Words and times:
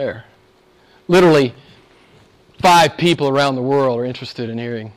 there. 0.00 0.24
Literally, 1.08 1.54
five 2.62 2.96
people 2.96 3.28
around 3.28 3.54
the 3.54 3.62
world 3.62 4.00
are 4.00 4.06
interested 4.06 4.48
in 4.48 4.56
hearing 4.56 4.92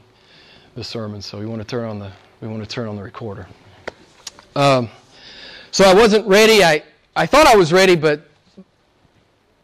the 0.75 0.83
sermon, 0.83 1.21
so 1.21 1.37
we 1.37 1.45
want 1.45 1.61
to 1.61 1.67
turn 1.67 1.83
on 1.83 1.99
the 1.99 2.09
we 2.39 2.47
want 2.47 2.63
to 2.63 2.69
turn 2.69 2.87
on 2.87 2.95
the 2.95 3.03
recorder. 3.03 3.45
Um, 4.55 4.87
so 5.71 5.83
I 5.83 5.93
wasn't 5.93 6.25
ready. 6.25 6.63
I 6.63 6.83
I 7.17 7.25
thought 7.25 7.47
I 7.47 7.58
was 7.58 7.74
ready, 7.74 7.97
but 7.97 8.29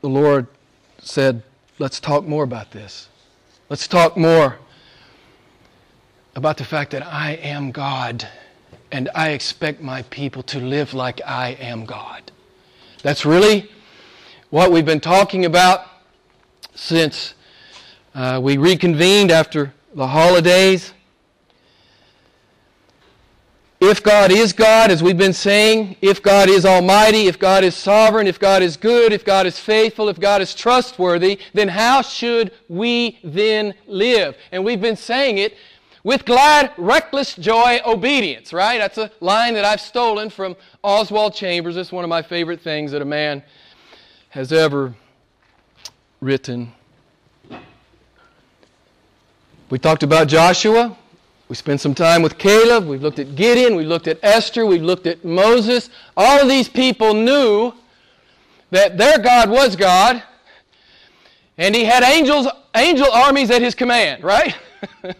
the 0.02 0.10
Lord 0.10 0.47
said, 1.02 1.42
"Let's 1.78 2.02
talk 2.02 2.26
more 2.26 2.44
about 2.44 2.71
this. 2.71 3.08
Let's 3.70 3.88
talk 3.88 4.18
more 4.18 4.58
about 6.36 6.58
the 6.58 6.66
fact 6.66 6.92
that 6.92 7.06
I 7.06 7.32
am 7.36 7.71
God." 7.71 8.28
and 8.92 9.08
I 9.14 9.30
expect 9.30 9.84
my 9.84 10.02
people 10.10 10.42
to 10.42 10.60
live 10.60 10.96
like 10.96 11.21
I 11.24 11.50
am 11.60 11.86
God. 11.86 12.32
That's 13.04 13.24
really 13.24 13.70
what 14.50 14.71
we've 14.71 14.86
been 14.86 15.00
talking 15.00 15.45
about 15.45 15.86
since 16.73 17.36
uh, 18.15 18.39
we 18.42 18.57
reconvened 18.57 19.29
after 19.29 19.74
the 19.93 20.07
holidays. 20.07 20.91
If 23.79 24.01
God 24.01 24.32
is 24.32 24.51
God, 24.51 24.89
as 24.89 25.04
we've 25.04 25.18
been 25.18 25.33
saying, 25.33 25.97
if 26.01 26.24
God 26.24 26.50
is 26.50 26.65
almighty, 26.65 27.27
if 27.27 27.38
God 27.38 27.64
is 27.64 27.75
sovereign, 27.75 28.25
if 28.25 28.39
God 28.39 28.64
is 28.64 28.75
good, 28.75 29.14
if 29.14 29.24
God 29.24 29.46
is 29.46 29.60
faithful, 29.60 30.10
if 30.10 30.19
God 30.19 30.41
is 30.41 30.55
trustworthy, 30.55 31.39
then 31.54 31.68
how 31.68 32.02
should 32.02 32.52
we 32.67 33.19
then 33.23 33.75
live? 33.88 34.36
And 34.52 34.66
we've 34.66 34.81
been 34.81 34.97
saying 34.97 35.38
it 35.38 35.55
with 36.03 36.25
glad, 36.25 36.73
reckless 36.75 37.36
joy, 37.36 37.80
obedience, 37.86 38.52
right? 38.52 38.80
That's 38.80 38.97
a 38.97 39.11
line 39.19 39.53
that 39.53 39.63
I've 39.63 39.81
stolen 39.81 40.30
from 40.30 40.55
Oswald 40.83 41.36
Chambers. 41.36 41.77
It's 41.77 41.91
one 41.91 42.03
of 42.03 42.09
my 42.09 42.23
favorite 42.23 42.61
things 42.61 42.91
that 42.91 43.02
a 43.02 43.05
man 43.05 43.44
has 44.30 44.52
ever 44.52 44.94
written. 46.22 46.72
We 49.69 49.80
talked 49.80 50.03
about 50.03 50.27
Joshua. 50.27 50.97
We 51.47 51.55
spent 51.55 51.81
some 51.81 51.95
time 51.95 52.22
with 52.22 52.38
Caleb. 52.38 52.88
We've 52.88 53.02
looked 53.02 53.19
at 53.19 53.35
Gideon. 53.35 53.75
We've 53.75 53.88
looked 53.88 54.07
at 54.07 54.19
Esther. 54.22 54.66
We've 54.66 54.83
looked 54.83 55.07
at 55.07 55.23
Moses. 55.25 55.89
All 56.16 56.39
of 56.41 56.47
these 56.47 56.69
people 56.69 57.13
knew 57.13 57.73
that 58.72 58.97
their 58.97 59.17
God 59.17 59.50
was 59.50 59.75
God, 59.75 60.22
and 61.57 61.73
he 61.73 61.83
had 61.83 62.03
angels, 62.03 62.47
angel 62.75 63.09
armies 63.11 63.50
at 63.50 63.61
his 63.61 63.73
command, 63.73 64.23
right? 64.23 64.55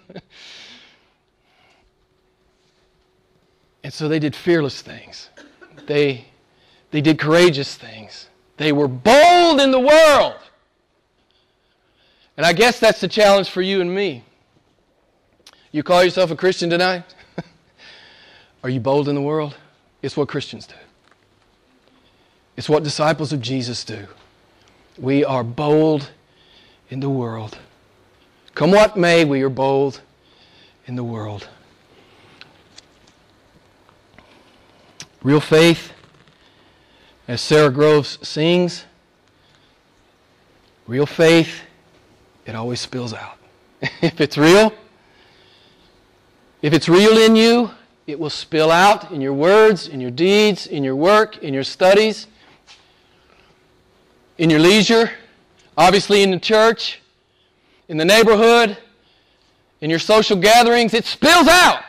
And 3.84 3.94
so 3.94 4.08
they 4.08 4.20
did 4.20 4.36
fearless 4.36 4.82
things. 4.82 5.30
They, 5.88 6.26
they 6.92 7.02
did 7.02 7.18
courageous 7.18 7.76
things. 7.76 8.28
They 8.60 8.74
were 8.74 8.90
bold 8.90 9.62
in 9.62 9.72
the 9.72 9.80
world. 9.80 10.36
And 12.36 12.46
I 12.46 12.52
guess 12.52 12.78
that's 12.78 13.00
the 13.00 13.08
challenge 13.08 13.50
for 13.50 13.62
you 13.62 13.80
and 13.80 13.96
me. 13.96 14.26
You 15.72 15.82
call 15.82 16.04
yourself 16.04 16.30
a 16.30 16.36
Christian 16.36 16.70
tonight? 16.70 17.06
Are 18.64 18.70
you 18.70 18.82
bold 18.82 19.08
in 19.08 19.16
the 19.16 19.22
world? 19.22 19.56
It's 20.02 20.18
what 20.18 20.28
Christians 20.28 20.68
do. 20.68 20.76
It's 22.58 22.68
what 22.68 22.84
disciples 22.84 23.32
of 23.32 23.40
Jesus 23.40 23.86
do. 23.86 24.08
We 24.98 25.24
are 25.24 25.46
bold 25.46 26.12
in 26.90 27.00
the 27.00 27.10
world. 27.10 27.58
Come 28.56 28.72
what 28.72 28.98
may, 28.98 29.24
we 29.24 29.42
are 29.42 29.50
bold 29.50 30.02
in 30.86 30.98
the 30.98 31.04
world. 31.06 31.48
Real 35.24 35.40
faith, 35.40 35.94
as 37.30 37.42
Sara 37.42 37.70
Groves 37.70 38.18
sings, 38.28 38.86
real 40.88 41.06
faith, 41.06 41.62
it 42.48 42.56
always 42.56 42.80
spills 42.80 43.14
out. 43.14 43.38
if 44.02 44.20
it's 44.20 44.36
real, 44.36 44.74
if 46.64 46.74
it's 46.74 46.90
real 46.90 47.20
in 47.20 47.36
you, 47.36 47.70
it 48.08 48.20
will 48.20 48.32
spill 48.32 48.72
out 48.72 49.12
in 49.12 49.22
your 49.22 49.36
words, 49.36 49.88
in 49.88 50.02
your 50.02 50.10
deeds, 50.10 50.66
in 50.66 50.84
your 50.84 50.96
work, 50.96 51.38
in 51.44 51.54
your 51.54 51.64
studies, 51.64 52.26
in 54.40 54.50
your 54.50 54.60
leisure, 54.60 55.12
obviously 55.78 56.24
in 56.24 56.32
the 56.32 56.40
church, 56.40 57.00
in 57.90 57.98
the 57.98 58.06
neighborhood, 58.06 58.76
in 59.82 59.92
your 59.92 60.00
social 60.00 60.36
gatherings. 60.36 60.96
It 60.96 61.06
spills 61.06 61.48
out. 61.48 61.84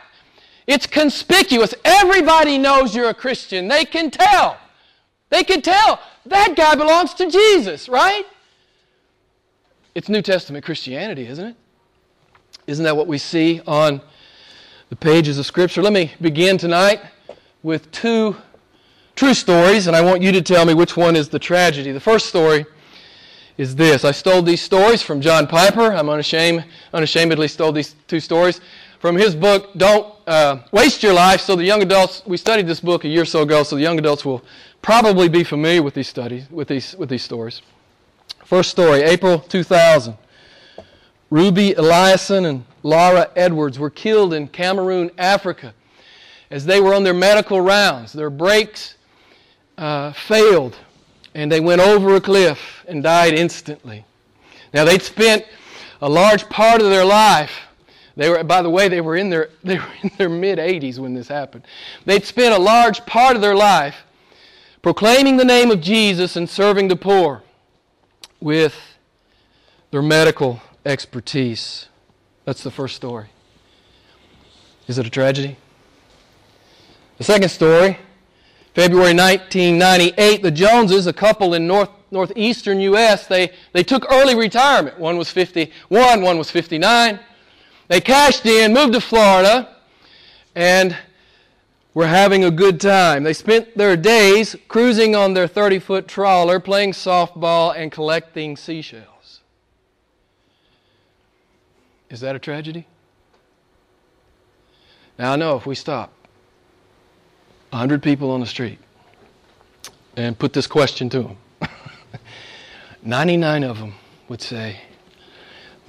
It's 0.67 0.87
conspicuous. 0.87 1.75
Everybody 1.83 2.59
knows 2.59 2.95
you're 2.95 3.09
a 3.09 3.15
Christian. 3.15 3.69
They 3.69 3.87
can 3.87 4.11
tell. 4.11 4.59
They 5.31 5.45
could 5.45 5.65
tell 5.65 6.01
that 6.27 6.55
guy 6.57 6.75
belongs 6.75 7.15
to 7.15 7.31
Jesus, 7.31 7.89
right? 7.89 8.25
It's 9.95 10.09
New 10.09 10.23
Testament 10.23 10.65
Christianity, 10.65 11.27
isn't 11.27 11.45
it? 11.45 11.57
Isn't 12.67 12.85
that 12.85 12.97
what 12.97 13.07
we 13.07 13.19
see 13.19 13.61
on 13.67 14.01
the 14.91 14.97
pages 14.97 15.39
of 15.39 15.47
Scripture? 15.47 15.83
Let 15.83 15.93
me 15.93 16.13
begin 16.21 16.59
tonight 16.59 17.01
with 17.63 17.91
two 17.91 18.37
true 19.17 19.35
stories, 19.35 19.87
and 19.87 19.97
I 19.97 20.01
want 20.01 20.23
you 20.23 20.33
to 20.33 20.43
tell 20.43 20.65
me 20.65 20.75
which 20.75 20.97
one 20.97 21.17
is 21.17 21.29
the 21.29 21.39
tragedy. 21.39 21.93
The 21.93 22.01
first 22.01 22.27
story 22.27 22.67
is 23.57 23.77
this. 23.77 24.05
I 24.05 24.13
stole 24.13 24.43
these 24.43 24.63
stories 24.63 25.03
from 25.03 25.21
John 25.21 25.47
Piper. 25.47 25.93
I'm 25.93 26.09
unashamed, 26.09 26.65
unashamedly 26.93 27.49
stole 27.49 27.73
these 27.73 27.95
two 28.09 28.21
stories 28.21 28.61
from 29.01 29.17
his 29.17 29.35
book, 29.35 29.73
Don't 29.77 30.20
uh, 30.31 30.63
Waste 30.71 31.03
Your 31.03 31.13
Life. 31.13 31.41
So 31.41 31.57
the 31.57 31.65
young 31.65 31.83
adults, 31.83 32.23
we 32.25 32.37
studied 32.37 32.69
this 32.69 32.79
book 32.79 33.05
a 33.05 33.09
year 33.09 33.23
or 33.23 33.27
so 33.27 33.43
ago, 33.43 33.65
so 33.65 33.75
the 33.75 33.83
young 33.83 33.99
adults 33.99 34.25
will 34.25 34.45
probably 34.81 35.29
be 35.29 35.43
familiar 35.43 35.83
with 35.83 35.95
these 35.95 36.09
studies, 36.09 36.49
with 36.51 36.69
these, 36.69 36.95
with 36.97 37.09
these 37.09 37.25
stories. 37.25 37.63
First 38.45 38.71
story, 38.71 39.03
April 39.03 39.41
2000. 39.41 40.17
Ruby 41.31 41.73
Eliason 41.73 42.49
and 42.49 42.65
Laura 42.85 43.29
Edwards 43.35 43.79
were 43.79 43.91
killed 43.91 44.33
in 44.33 44.47
Cameroon, 44.47 45.11
Africa, 45.19 45.75
as 46.51 46.65
they 46.65 46.81
were 46.81 46.95
on 46.95 47.03
their 47.03 47.15
medical 47.15 47.61
rounds. 47.61 48.13
Their 48.13 48.31
brakes 48.31 48.95
uh, 49.79 50.13
failed, 50.13 50.77
and 51.35 51.51
they 51.51 51.61
went 51.61 51.81
over 51.81 52.15
a 52.15 52.21
cliff 52.21 52.85
and 52.87 53.03
died 53.03 53.35
instantly. 53.35 54.05
Now, 54.73 54.85
they'd 54.85 55.03
spent 55.03 55.45
a 56.01 56.09
large 56.09 56.49
part 56.49 56.81
of 56.81 56.89
their 56.89 57.05
life 57.05 57.51
they 58.17 58.29
were, 58.29 58.43
by 58.45 58.63
the 58.63 58.71
way, 58.71 58.89
they 58.89 59.01
were 59.01 59.17
in 59.17 59.31
their, 59.31 59.51
they 59.65 59.79
were 59.79 59.93
in 60.03 60.11
their 60.19 60.29
mid 60.29 60.59
80s 60.59 60.99
when 60.99 61.15
this 61.15 61.29
happened. 61.29 61.65
They'd 62.05 62.25
spent 62.25 62.55
a 62.55 62.59
large 62.59 63.05
part 63.07 63.37
of 63.37 63.43
their 63.43 63.57
life 63.57 64.05
proclaiming 64.83 65.37
the 65.37 65.45
name 65.45 65.71
of 65.71 65.81
Jesus 65.81 66.37
and 66.37 66.49
serving 66.49 66.89
the 66.89 66.97
poor 66.97 67.43
with 68.41 68.75
their 69.91 70.03
medical 70.03 70.61
expertise. 70.85 71.89
That's 72.45 72.63
the 72.63 72.71
first 72.71 72.97
story. 72.97 73.29
Is 74.89 74.99
it 74.99 75.07
a 75.07 75.11
tragedy? 75.11 75.57
The 77.19 77.25
second 77.25 77.51
story, 77.51 77.99
February 78.75 79.15
1998, 79.15 80.43
the 80.43 80.51
Joneses, 80.51 81.07
a 81.07 81.13
couple 81.13 81.55
in 81.55 81.67
north, 81.67 81.91
northeastern 82.11 82.81
U.S., 82.81 83.27
they, 83.27 83.53
they 83.73 83.83
took 83.83 84.11
early 84.11 84.35
retirement. 84.35 84.99
One 84.99 85.19
was 85.19 85.31
51, 85.31 86.23
one 86.23 86.39
was 86.39 86.51
59. 86.51 87.21
They 87.91 88.01
cashed 88.01 88.47
in, 88.47 88.73
moved 88.73 88.93
to 88.93 89.01
Florida, 89.01 89.69
and 90.55 90.97
were 91.93 92.07
having 92.07 92.45
a 92.45 92.51
good 92.53 92.81
time. 92.81 93.25
They 93.25 93.33
spent 93.33 93.77
their 93.77 93.97
days 93.97 94.55
cruising 94.69 95.17
on 95.17 95.35
their 95.35 95.49
30 95.49 95.81
foot 95.81 96.07
trawler, 96.07 96.61
playing 96.61 96.93
softball, 96.93 97.75
and 97.77 97.91
collecting 97.91 98.57
seashells. 98.57 99.41
Is 102.11 102.21
that 102.21 102.37
a 102.37 102.39
tragedy? 102.39 102.87
Now, 105.19 105.33
I 105.33 105.37
know 105.37 105.57
if 105.57 105.67
we 105.67 105.75
stop 105.75 106.13
100 107.71 108.05
people 108.05 108.31
on 108.31 108.39
the 108.39 108.47
street 108.47 108.79
and 110.17 110.39
put 110.39 110.53
this 110.53 110.69
question 110.69 111.11
to 111.11 111.23
them, 111.23 111.37
99 113.03 113.65
of 113.65 113.81
them 113.81 113.95
would 114.29 114.41
say, 114.41 114.81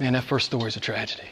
Man, 0.00 0.14
that 0.14 0.24
first 0.24 0.46
story 0.46 0.66
is 0.66 0.76
a 0.76 0.80
tragedy. 0.80 1.28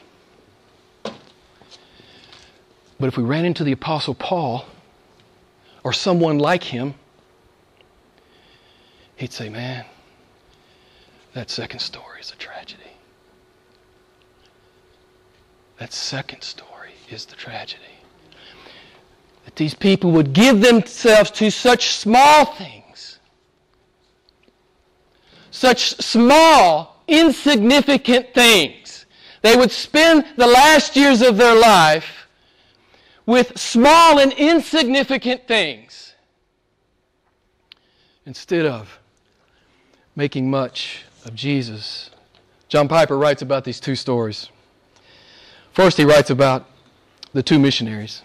But 3.01 3.07
if 3.07 3.17
we 3.17 3.25
ran 3.25 3.47
into 3.47 3.65
the 3.65 3.73
Apostle 3.73 4.15
Paul 4.15 4.67
or 5.83 5.95
someone 5.95 6.39
like 6.39 6.63
him, 6.63 6.95
he'd 9.17 9.33
say, 9.33 9.49
Man, 9.49 9.87
that 11.33 11.49
second 11.49 11.81
story 11.81 12.21
is 12.21 12.31
a 12.31 12.37
tragedy. 12.37 12.83
That 15.79 15.95
second 15.95 16.43
story 16.43 16.93
is 17.09 17.25
the 17.25 17.37
tragedy. 17.37 17.83
That 19.47 19.57
these 19.57 19.73
people 19.73 20.11
would 20.13 20.35
give 20.35 20.61
themselves 20.61 21.31
to 21.33 21.51
such 21.51 21.93
small 21.93 22.45
things, 22.45 23.19
such 25.51 25.97
small, 26.03 27.03
insignificant 27.09 28.35
things. 28.35 29.07
They 29.41 29.57
would 29.57 29.71
spend 29.71 30.27
the 30.37 30.47
last 30.47 30.97
years 30.97 31.23
of 31.23 31.39
their 31.39 31.59
life 31.59 32.20
with 33.31 33.57
small 33.57 34.19
and 34.19 34.33
insignificant 34.33 35.47
things 35.47 36.17
instead 38.27 38.67
of 38.67 38.99
making 40.17 40.51
much 40.51 41.05
of 41.25 41.33
Jesus. 41.37 42.11
John 42.69 42.89
Piper 42.89 43.17
writes 43.17 43.41
about 43.41 43.63
these 43.63 43.79
two 43.79 43.95
stories. 43.95 44.49
First, 45.73 45.97
he 45.97 46.05
writes 46.05 46.31
about 46.31 46.67
the 47.33 47.41
two 47.41 47.61
missionaries 47.61 48.23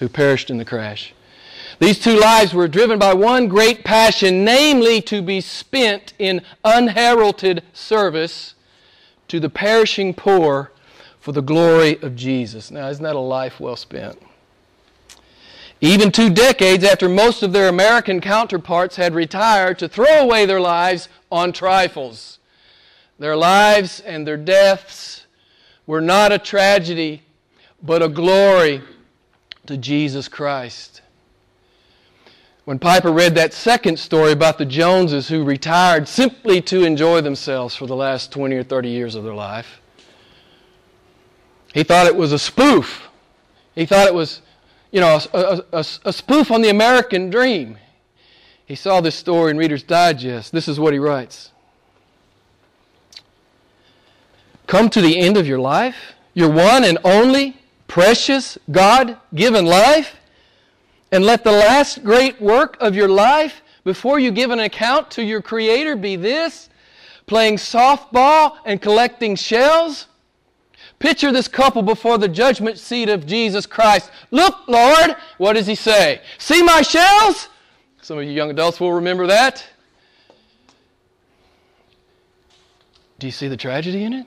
who 0.00 0.08
perished 0.08 0.50
in 0.50 0.58
the 0.58 0.64
crash. 0.64 1.14
These 1.78 2.00
two 2.00 2.18
lives 2.18 2.52
were 2.52 2.66
driven 2.66 2.98
by 2.98 3.14
one 3.14 3.46
great 3.46 3.84
passion, 3.84 4.44
namely 4.44 5.02
to 5.02 5.22
be 5.22 5.40
spent 5.40 6.14
in 6.18 6.42
unheralded 6.64 7.62
service 7.72 8.56
to 9.28 9.38
the 9.38 9.48
perishing 9.48 10.14
poor 10.14 10.72
for 11.24 11.32
the 11.32 11.40
glory 11.40 11.98
of 12.02 12.14
Jesus. 12.14 12.70
Now, 12.70 12.86
isn't 12.88 13.02
that 13.02 13.16
a 13.16 13.18
life 13.18 13.58
well 13.58 13.76
spent? 13.76 14.20
Even 15.80 16.12
two 16.12 16.28
decades 16.28 16.84
after 16.84 17.08
most 17.08 17.42
of 17.42 17.50
their 17.50 17.70
American 17.70 18.20
counterparts 18.20 18.96
had 18.96 19.14
retired 19.14 19.78
to 19.78 19.88
throw 19.88 20.20
away 20.20 20.44
their 20.44 20.60
lives 20.60 21.08
on 21.32 21.50
trifles. 21.50 22.40
Their 23.18 23.36
lives 23.36 24.00
and 24.00 24.26
their 24.26 24.36
deaths 24.36 25.24
were 25.86 26.02
not 26.02 26.30
a 26.30 26.38
tragedy, 26.38 27.22
but 27.82 28.02
a 28.02 28.08
glory 28.10 28.82
to 29.64 29.78
Jesus 29.78 30.28
Christ. 30.28 31.00
When 32.66 32.78
Piper 32.78 33.10
read 33.10 33.34
that 33.36 33.54
second 33.54 33.98
story 33.98 34.32
about 34.32 34.58
the 34.58 34.66
Joneses 34.66 35.28
who 35.28 35.42
retired 35.42 36.06
simply 36.06 36.60
to 36.60 36.84
enjoy 36.84 37.22
themselves 37.22 37.74
for 37.74 37.86
the 37.86 37.96
last 37.96 38.30
20 38.30 38.56
or 38.56 38.62
30 38.62 38.90
years 38.90 39.14
of 39.14 39.24
their 39.24 39.32
life, 39.32 39.80
he 41.74 41.82
thought 41.82 42.06
it 42.06 42.14
was 42.14 42.30
a 42.30 42.38
spoof. 42.38 43.08
He 43.74 43.84
thought 43.84 44.06
it 44.06 44.14
was, 44.14 44.40
you 44.92 45.00
know, 45.00 45.18
a, 45.34 45.38
a, 45.38 45.64
a, 45.72 45.84
a 46.04 46.12
spoof 46.12 46.52
on 46.52 46.62
the 46.62 46.68
American 46.68 47.30
dream. 47.30 47.78
He 48.64 48.76
saw 48.76 49.00
this 49.00 49.16
story 49.16 49.50
in 49.50 49.58
Reader's 49.58 49.82
Digest. 49.82 50.52
This 50.52 50.68
is 50.68 50.78
what 50.78 50.92
he 50.92 51.00
writes 51.00 51.50
Come 54.68 54.88
to 54.90 55.00
the 55.00 55.18
end 55.18 55.36
of 55.36 55.48
your 55.48 55.58
life, 55.58 56.14
your 56.32 56.48
one 56.48 56.84
and 56.84 56.96
only 57.02 57.56
precious 57.88 58.56
God 58.70 59.18
given 59.34 59.66
life 59.66 60.14
and 61.10 61.24
let 61.24 61.42
the 61.42 61.52
last 61.52 62.04
great 62.04 62.40
work 62.40 62.76
of 62.80 62.94
your 62.94 63.08
life 63.08 63.62
before 63.82 64.20
you 64.20 64.30
give 64.30 64.52
an 64.52 64.60
account 64.60 65.10
to 65.10 65.24
your 65.24 65.42
Creator 65.42 65.96
be 65.96 66.14
this 66.14 66.70
playing 67.26 67.56
softball 67.56 68.58
and 68.64 68.80
collecting 68.80 69.34
shells? 69.34 70.06
Picture 71.04 71.30
this 71.30 71.48
couple 71.48 71.82
before 71.82 72.16
the 72.16 72.28
judgment 72.28 72.78
seat 72.78 73.10
of 73.10 73.26
Jesus 73.26 73.66
Christ. 73.66 74.10
Look, 74.30 74.66
Lord, 74.66 75.16
what 75.36 75.52
does 75.52 75.66
he 75.66 75.74
say? 75.74 76.22
See 76.38 76.62
my 76.62 76.80
shells? 76.80 77.50
Some 78.00 78.16
of 78.16 78.24
you 78.24 78.30
young 78.30 78.48
adults 78.48 78.80
will 78.80 78.94
remember 78.94 79.26
that. 79.26 79.66
Do 83.18 83.26
you 83.26 83.32
see 83.32 83.48
the 83.48 83.56
tragedy 83.58 84.04
in 84.04 84.14
it? 84.14 84.26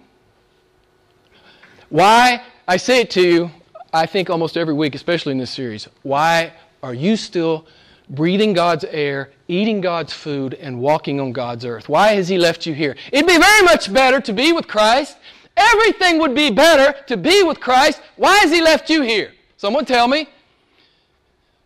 Why? 1.89 2.43
I 2.67 2.77
say 2.77 3.01
it 3.01 3.09
to 3.09 3.27
you, 3.27 3.49
I 3.91 4.05
think 4.05 4.29
almost 4.29 4.55
every 4.55 4.75
week, 4.75 4.93
especially 4.93 5.31
in 5.31 5.39
this 5.39 5.49
series. 5.49 5.87
Why 6.03 6.53
are 6.83 6.93
you 6.93 7.15
still 7.15 7.65
breathing 8.11 8.53
God's 8.53 8.83
air, 8.83 9.31
eating 9.47 9.81
God's 9.81 10.13
food, 10.13 10.53
and 10.53 10.79
walking 10.79 11.19
on 11.19 11.31
God's 11.31 11.65
earth? 11.65 11.89
Why 11.89 12.09
has 12.09 12.27
He 12.27 12.37
left 12.37 12.67
you 12.67 12.75
here? 12.75 12.95
It'd 13.11 13.25
be 13.25 13.39
very 13.39 13.63
much 13.63 13.91
better 13.91 14.21
to 14.21 14.31
be 14.31 14.53
with 14.53 14.67
Christ. 14.67 15.17
Everything 15.57 16.19
would 16.19 16.35
be 16.35 16.51
better 16.51 16.95
to 17.07 17.17
be 17.17 17.43
with 17.43 17.59
Christ. 17.59 18.01
Why 18.15 18.37
has 18.37 18.51
He 18.51 18.61
left 18.61 18.89
you 18.89 19.01
here? 19.01 19.33
Someone 19.57 19.85
tell 19.85 20.07
me. 20.07 20.29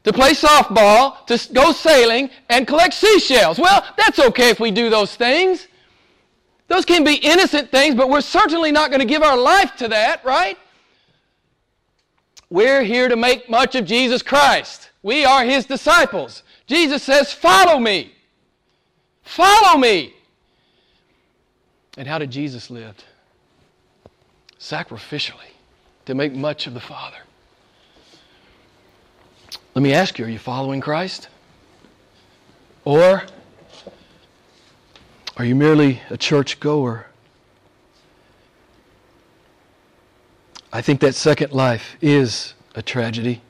To 0.06 0.14
play 0.14 0.32
softball, 0.32 1.24
to 1.28 1.54
go 1.54 1.72
sailing, 1.74 2.32
and 2.50 2.66
collect 2.66 2.96
seashells. 2.96 3.60
Well, 3.60 3.86
that's 3.98 4.18
okay 4.18 4.50
if 4.50 4.60
we 4.60 4.72
do 4.72 4.90
those 4.90 5.16
things. 5.16 5.68
Those 6.68 6.86
can 6.86 7.04
be 7.04 7.16
innocent 7.16 7.70
things, 7.70 7.94
but 7.94 8.10
we're 8.10 8.22
certainly 8.22 8.72
not 8.72 8.90
going 8.90 9.02
to 9.02 9.06
give 9.06 9.22
our 9.22 9.38
life 9.38 9.76
to 9.76 9.90
that, 9.90 10.24
right? 10.26 10.58
We're 12.50 12.82
here 12.82 13.10
to 13.10 13.16
make 13.16 13.50
much 13.50 13.76
of 13.76 13.86
Jesus 13.86 14.24
Christ. 14.24 14.90
We 15.04 15.26
are 15.26 15.44
his 15.44 15.66
disciples. 15.66 16.44
Jesus 16.66 17.04
says, 17.04 17.34
Follow 17.34 17.78
me. 17.78 18.14
Follow 19.24 19.78
me. 19.78 20.14
And 21.98 22.08
how 22.08 22.18
did 22.18 22.32
Jesus 22.32 22.70
live? 22.70 22.96
Sacrificially, 24.62 25.56
to 26.06 26.14
make 26.14 26.34
much 26.34 26.68
of 26.68 26.76
the 26.76 26.80
Father. 26.80 27.18
Let 29.74 29.82
me 29.82 29.92
ask 29.92 30.20
you 30.20 30.26
are 30.26 30.30
you 30.30 30.38
following 30.38 30.80
Christ? 30.80 31.30
Or 32.86 33.24
are 35.36 35.46
you 35.46 35.56
merely 35.56 36.02
a 36.12 36.18
church 36.18 36.60
goer? 36.60 37.08
I 40.72 40.82
think 40.82 41.00
that 41.02 41.16
second 41.16 41.54
life 41.54 41.96
is 42.00 42.54
a 42.76 42.84
tragedy. 42.84 43.42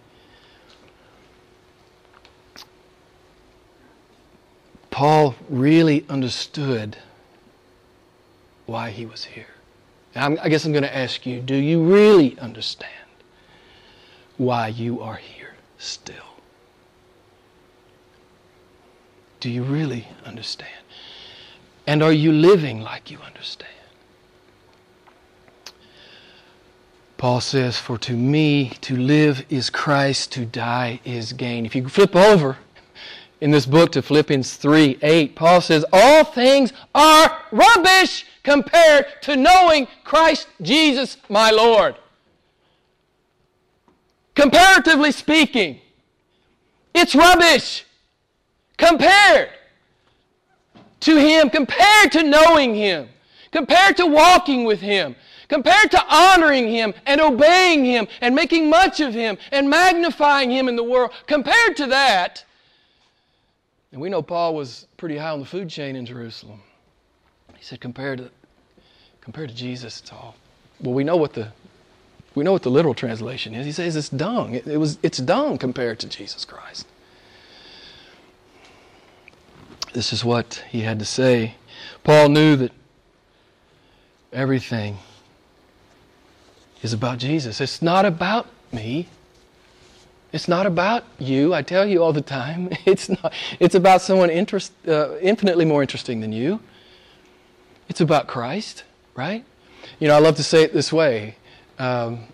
Paul 4.90 5.36
really 5.50 6.06
understood 6.08 6.98
why 8.66 8.92
he 8.92 9.06
was 9.06 9.26
here. 9.26 9.48
And 10.14 10.40
i 10.40 10.50
guess 10.50 10.66
I'm 10.66 10.72
going 10.72 10.84
to 10.84 10.96
ask 10.96 11.26
you 11.26 11.40
do 11.42 11.56
you 11.56 11.82
really 11.82 12.38
understand 12.40 12.92
why 14.38 14.68
you 14.68 15.02
are 15.02 15.18
here 15.18 15.56
still? 15.78 16.16
Do 19.40 19.50
you 19.50 19.64
really 19.64 20.08
understand? 20.26 20.72
And 21.86 22.02
are 22.04 22.12
you 22.12 22.32
living 22.32 22.82
like 22.82 23.12
you 23.12 23.20
understand? 23.20 23.72
Paul 27.18 27.42
says, 27.42 27.78
For 27.78 28.00
to 28.00 28.14
me 28.18 28.70
to 28.82 28.96
live 28.96 29.46
is 29.50 29.70
Christ, 29.70 30.32
to 30.32 30.46
die 30.46 31.02
is 31.06 31.34
gain. 31.34 31.68
If 31.68 31.76
you 31.76 31.88
flip 31.88 32.16
over 32.16 32.58
in 33.42 33.50
this 33.50 33.66
book 33.66 33.92
to 33.92 34.02
Philippians 34.04 34.54
3 34.54 35.00
8, 35.02 35.36
Paul 35.36 35.62
says, 35.62 35.84
All 35.92 36.24
things 36.24 36.72
are 36.94 37.40
rubbish 37.52 38.26
compared 38.44 39.08
to 39.24 39.36
knowing 39.36 39.88
Christ 40.04 40.48
Jesus 40.62 41.18
my 41.28 41.50
Lord. 41.50 41.96
Comparatively 44.36 45.12
speaking, 45.12 45.82
it's 46.94 47.16
rubbish 47.16 47.84
compared 48.78 49.50
to 51.02 51.18
Him, 51.18 51.50
compared 51.50 52.12
to 52.12 52.24
knowing 52.24 52.76
Him, 52.76 53.10
compared 53.52 53.98
to 53.98 54.06
walking 54.06 54.66
with 54.66 54.80
Him, 54.80 55.16
compared 55.48 55.90
to 55.92 56.16
honoring 56.16 56.68
Him 56.68 56.94
and 57.08 57.20
obeying 57.20 57.84
Him 57.86 58.08
and 58.22 58.36
making 58.36 58.70
much 58.70 59.00
of 59.00 59.14
Him 59.14 59.38
and 59.52 59.70
magnifying 59.70 60.52
Him 60.52 60.68
in 60.70 60.76
the 60.76 60.84
world, 60.84 61.12
compared 61.26 61.76
to 61.78 61.88
that, 61.88 62.46
and 63.92 64.02
we 64.02 64.10
know 64.10 64.22
Paul 64.22 64.56
was 64.56 64.88
pretty 64.98 65.18
high 65.18 65.32
on 65.32 65.40
the 65.40 65.46
food 65.46 65.70
chain 65.70 65.96
in 65.96 66.06
Jerusalem. 66.06 66.62
He 67.58 67.64
said, 67.64 67.82
compared 67.82 68.20
to, 68.20 68.32
compared 69.22 69.50
to 69.50 69.56
Jesus, 69.56 70.00
it's 70.00 70.12
all. 70.12 70.36
Well, 70.80 70.94
we 70.94 71.04
know 71.04 71.18
what 71.18 71.34
the 71.34 71.52
we 72.34 72.46
know 72.46 72.54
what 72.54 72.64
the 72.64 72.72
literal 72.72 72.94
translation 72.94 73.54
is. 73.54 73.66
He 73.66 73.72
says 73.74 73.96
it's 73.96 74.10
dung. 74.10 74.56
It, 74.56 74.66
it 74.66 74.78
was 74.78 74.98
it's 75.04 75.18
dung 75.18 75.58
compared 75.58 76.00
to 76.00 76.08
Jesus 76.08 76.46
Christ. 76.46 76.88
This 79.94 80.14
is 80.14 80.24
what 80.24 80.64
he 80.70 80.82
had 80.82 81.00
to 81.00 81.06
say. 81.06 81.56
Paul 82.04 82.30
knew 82.30 82.56
that 82.56 82.72
everything 84.32 85.00
is 86.82 86.94
about 86.94 87.18
Jesus. 87.18 87.60
It's 87.60 87.82
not 87.82 88.06
about 88.06 88.48
me. 88.72 89.10
It's 90.34 90.48
not 90.48 90.66
about 90.66 91.04
you. 91.20 91.54
I 91.54 91.62
tell 91.62 91.86
you 91.86 92.02
all 92.02 92.14
the 92.14 92.22
time. 92.22 92.70
It's 92.86 93.10
not. 93.10 93.34
It's 93.60 93.76
about 93.76 94.02
someone 94.02 94.30
interest, 94.30 94.72
uh, 94.88 95.18
infinitely 95.18 95.66
more 95.66 95.82
interesting 95.82 96.22
than 96.22 96.32
you. 96.32 96.60
It's 97.90 98.02
about 98.02 98.28
Christ, 98.28 98.84
right? 99.16 99.44
You 100.00 100.08
know, 100.08 100.16
I 100.16 100.20
love 100.20 100.36
to 100.38 100.44
say 100.44 100.64
it 100.64 100.74
this 100.74 100.94
way: 100.94 101.36
um, 101.80 102.26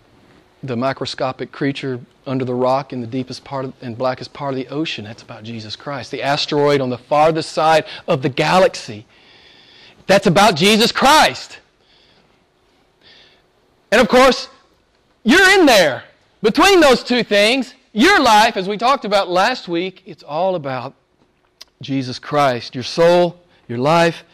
the 0.62 0.76
microscopic 0.76 1.50
creature 1.52 2.00
under 2.26 2.44
the 2.44 2.54
rock 2.54 2.92
in 2.92 3.00
the 3.00 3.06
deepest 3.06 3.44
part 3.44 3.64
of, 3.64 3.72
and 3.80 3.96
blackest 3.96 4.32
part 4.32 4.54
of 4.54 4.56
the 4.56 4.68
ocean. 4.68 5.04
That's 5.04 5.22
about 5.22 5.42
Jesus 5.42 5.74
Christ. 5.74 6.10
The 6.10 6.22
asteroid 6.22 6.80
on 6.80 6.90
the 6.90 6.98
farthest 6.98 7.52
side 7.52 7.84
of 8.06 8.22
the 8.22 8.28
galaxy. 8.28 9.06
That's 10.06 10.26
about 10.26 10.54
Jesus 10.54 10.92
Christ. 10.92 11.58
And 13.90 14.00
of 14.00 14.08
course, 14.08 14.48
you're 15.24 15.50
in 15.58 15.66
there 15.66 16.04
between 16.42 16.80
those 16.80 17.02
two 17.02 17.22
things. 17.22 17.74
Your 17.92 18.20
life, 18.20 18.56
as 18.56 18.68
we 18.68 18.76
talked 18.76 19.04
about 19.04 19.30
last 19.30 19.66
week, 19.66 20.02
it's 20.04 20.22
all 20.22 20.54
about 20.54 20.94
Jesus 21.80 22.18
Christ. 22.18 22.74
Your 22.74 22.84
soul, 22.84 23.40
your 23.66 23.78
life, 23.78 24.24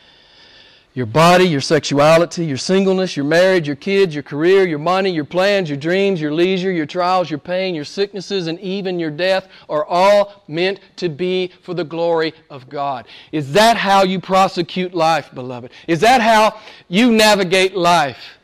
your 0.92 1.06
body, 1.06 1.44
your 1.44 1.60
sexuality, 1.60 2.44
your 2.44 2.56
singleness, 2.56 3.16
your 3.16 3.26
marriage, 3.26 3.66
your 3.66 3.76
kids, 3.76 4.14
your 4.14 4.22
career, 4.22 4.64
your 4.64 4.78
money, 4.78 5.10
your 5.10 5.24
plans, 5.24 5.68
your 5.68 5.76
dreams, 5.76 6.20
your 6.20 6.32
leisure, 6.32 6.70
your 6.70 6.86
trials, 6.86 7.30
your 7.30 7.38
pain, 7.38 7.74
your 7.74 7.84
sicknesses, 7.84 8.46
and 8.46 8.58
even 8.60 8.98
your 8.98 9.10
death 9.10 9.48
are 9.68 9.84
all 9.84 10.44
meant 10.48 10.80
to 10.96 11.08
be 11.08 11.52
for 11.62 11.74
the 11.74 11.84
glory 11.84 12.32
of 12.50 12.68
God. 12.68 13.06
Is 13.32 13.52
that 13.52 13.76
how 13.76 14.04
you 14.04 14.20
prosecute 14.20 14.94
life, 14.94 15.30
beloved? 15.34 15.72
Is 15.88 16.00
that 16.00 16.20
how 16.20 16.60
you 16.88 17.12
navigate 17.12 17.76
life? 17.76 18.38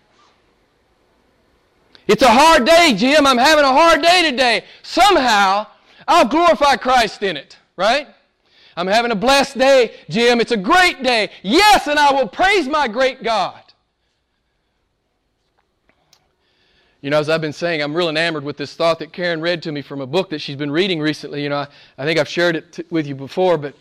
It's 2.11 2.23
a 2.23 2.29
hard 2.29 2.67
day, 2.67 2.93
Jim. 2.97 3.25
I'm 3.25 3.38
having 3.38 3.64
a 3.64 3.73
hard 3.73 4.02
day 4.02 4.29
today. 4.29 4.64
Somehow, 4.83 5.69
I'll 6.09 6.26
glorify 6.26 6.75
Christ 6.75 7.23
in 7.23 7.37
it, 7.37 7.57
right? 7.76 8.09
I'm 8.76 8.88
having 8.88 9.12
a 9.12 9.14
blessed 9.14 9.57
day, 9.57 9.95
Jim. 10.09 10.40
It's 10.40 10.50
a 10.50 10.57
great 10.57 11.05
day. 11.05 11.31
Yes, 11.45 11.87
and 11.87 12.00
I 12.00 12.12
will 12.12 12.26
praise 12.26 12.67
my 12.67 12.88
great 12.88 13.23
God. 13.23 13.62
You 17.00 17.11
know, 17.11 17.21
as 17.21 17.29
I've 17.29 17.40
been 17.40 17.52
saying, 17.52 17.81
I'm 17.81 17.95
real 17.95 18.09
enamored 18.09 18.43
with 18.43 18.57
this 18.57 18.75
thought 18.75 18.99
that 18.99 19.12
Karen 19.12 19.40
read 19.40 19.62
to 19.62 19.71
me 19.71 19.81
from 19.81 20.00
a 20.00 20.07
book 20.07 20.31
that 20.31 20.40
she's 20.40 20.57
been 20.57 20.73
reading 20.73 20.99
recently. 20.99 21.45
You 21.45 21.50
know, 21.50 21.59
I, 21.59 21.69
I 21.97 22.05
think 22.05 22.19
I've 22.19 22.29
shared 22.29 22.57
it 22.57 22.73
t- 22.73 22.85
with 22.90 23.07
you 23.07 23.14
before, 23.14 23.57
but, 23.57 23.76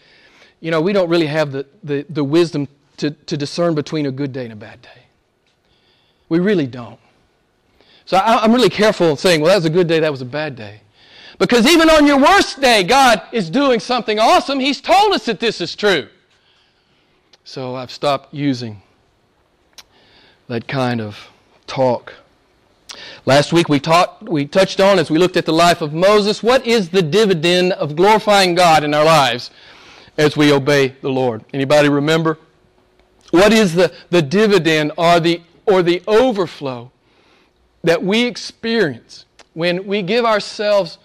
you 0.59 0.69
know, 0.69 0.81
we 0.81 0.93
don't 0.93 1.09
really 1.09 1.25
have 1.25 1.51
the, 1.51 1.65
the, 1.83 2.05
the 2.07 2.23
wisdom 2.23 2.67
to, 2.97 3.09
to 3.09 3.35
discern 3.35 3.73
between 3.73 4.05
a 4.05 4.11
good 4.11 4.31
day 4.31 4.43
and 4.43 4.53
a 4.53 4.55
bad 4.55 4.83
day. 4.83 5.01
We 6.29 6.37
really 6.37 6.67
don't. 6.67 6.99
So 8.09 8.17
I, 8.17 8.43
I'm 8.43 8.51
really 8.51 8.71
careful 8.71 9.15
saying, 9.15 9.39
well, 9.39 9.51
that 9.51 9.57
was 9.57 9.65
a 9.65 9.69
good 9.69 9.87
day, 9.87 9.99
that 9.99 10.09
was 10.09 10.23
a 10.23 10.25
bad 10.25 10.55
day. 10.55 10.81
Because 11.37 11.67
even 11.67 11.91
on 11.91 12.07
your 12.07 12.17
worst 12.17 12.59
day, 12.59 12.81
God 12.81 13.21
is 13.31 13.51
doing 13.51 13.79
something 13.79 14.17
awesome. 14.17 14.59
He's 14.59 14.81
told 14.81 15.13
us 15.13 15.25
that 15.25 15.39
this 15.39 15.61
is 15.61 15.75
true. 15.75 16.07
So 17.43 17.75
I've 17.75 17.91
stopped 17.91 18.33
using 18.33 18.81
that 20.47 20.67
kind 20.67 20.99
of 21.01 21.29
talk. 21.67 22.15
Last 23.27 23.53
week 23.53 23.69
we, 23.69 23.79
taught, 23.79 24.27
we 24.27 24.47
touched 24.47 24.79
on, 24.79 24.97
as 24.97 25.11
we 25.11 25.19
looked 25.19 25.37
at 25.37 25.45
the 25.45 25.53
life 25.53 25.83
of 25.83 25.93
Moses, 25.93 26.41
what 26.41 26.65
is 26.65 26.89
the 26.89 27.03
dividend 27.03 27.73
of 27.73 27.95
glorifying 27.95 28.55
God 28.55 28.83
in 28.83 28.95
our 28.95 29.05
lives 29.05 29.51
as 30.17 30.35
we 30.35 30.51
obey 30.51 30.95
the 31.01 31.11
Lord? 31.11 31.45
Anybody 31.53 31.89
remember? 31.89 32.39
What 33.29 33.53
is 33.53 33.75
the, 33.75 33.93
the 34.09 34.23
dividend 34.23 34.93
or 34.97 35.19
the, 35.19 35.43
or 35.67 35.83
the 35.83 36.01
overflow 36.07 36.91
that 37.83 38.03
we 38.03 38.25
experience 38.25 39.25
when 39.53 39.85
we 39.87 40.01
give 40.01 40.25
ourselves 40.25 40.97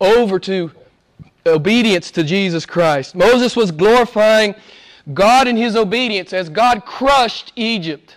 over 0.00 0.38
to 0.40 0.70
obedience 1.46 2.10
to 2.12 2.24
Jesus 2.24 2.66
Christ. 2.66 3.14
Moses 3.14 3.56
was 3.56 3.70
glorifying 3.70 4.54
God 5.12 5.48
in 5.48 5.56
his 5.56 5.76
obedience 5.76 6.32
as 6.32 6.48
God 6.48 6.84
crushed 6.84 7.52
Egypt. 7.56 8.16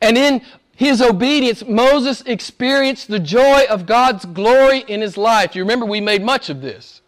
And 0.00 0.16
in 0.16 0.42
his 0.76 1.00
obedience, 1.00 1.64
Moses 1.64 2.22
experienced 2.26 3.08
the 3.08 3.18
joy 3.18 3.64
of 3.68 3.86
God's 3.86 4.24
glory 4.26 4.84
in 4.86 5.00
his 5.00 5.16
life. 5.16 5.56
You 5.56 5.62
remember 5.62 5.86
we 5.86 6.00
made 6.00 6.22
much 6.22 6.50
of 6.50 6.60
this. 6.60 7.00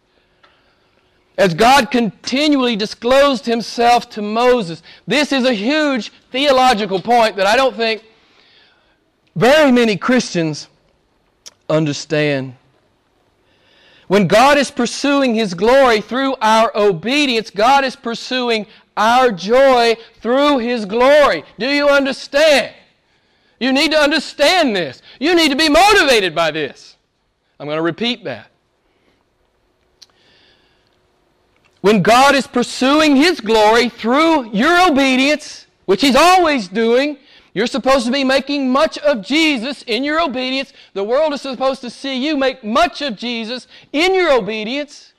As 1.37 1.53
God 1.53 1.89
continually 1.89 2.75
disclosed 2.75 3.45
himself 3.45 4.09
to 4.09 4.21
Moses. 4.21 4.83
This 5.07 5.31
is 5.31 5.45
a 5.45 5.53
huge 5.53 6.11
theological 6.31 7.01
point 7.01 7.37
that 7.37 7.47
I 7.47 7.55
don't 7.55 7.77
think 7.77 8.03
very 9.39 9.71
many 9.71 9.95
Christians 9.95 10.67
understand. 11.69 12.55
When 14.07 14.27
God 14.27 14.57
is 14.57 14.69
pursuing 14.69 15.33
His 15.35 15.53
glory 15.53 16.01
through 16.01 16.35
our 16.41 16.71
obedience, 16.75 17.49
God 17.49 17.85
is 17.85 17.95
pursuing 17.95 18.67
our 18.97 19.31
joy 19.31 19.95
through 20.19 20.57
His 20.57 20.85
glory. 20.85 21.43
Do 21.57 21.67
you 21.67 21.87
understand? 21.87 22.73
You 23.59 23.71
need 23.71 23.91
to 23.91 23.97
understand 23.97 24.75
this. 24.75 25.01
You 25.19 25.35
need 25.35 25.49
to 25.49 25.55
be 25.55 25.69
motivated 25.69 26.35
by 26.35 26.51
this. 26.51 26.97
I'm 27.59 27.67
going 27.67 27.77
to 27.77 27.81
repeat 27.81 28.23
that. 28.23 28.49
When 31.81 32.01
God 32.01 32.35
is 32.35 32.45
pursuing 32.45 33.15
His 33.15 33.39
glory 33.39 33.87
through 33.87 34.51
your 34.51 34.91
obedience, 34.91 35.65
which 35.85 36.01
He's 36.01 36.15
always 36.15 36.67
doing, 36.67 37.17
you're 37.59 37.67
supposed 37.67 38.05
to 38.05 38.11
be 38.13 38.23
making 38.23 38.71
much 38.71 38.97
of 38.99 39.21
Jesus 39.21 39.83
in 39.85 40.05
your 40.05 40.21
obedience. 40.21 40.71
The 40.93 41.03
world 41.03 41.33
is 41.33 41.41
supposed 41.41 41.81
to 41.81 41.89
see 41.89 42.25
you 42.25 42.37
make 42.37 42.63
much 42.63 43.01
of 43.01 43.17
Jesus 43.17 43.67
in 43.91 44.13
your 44.13 44.31
obedience. 44.31 45.11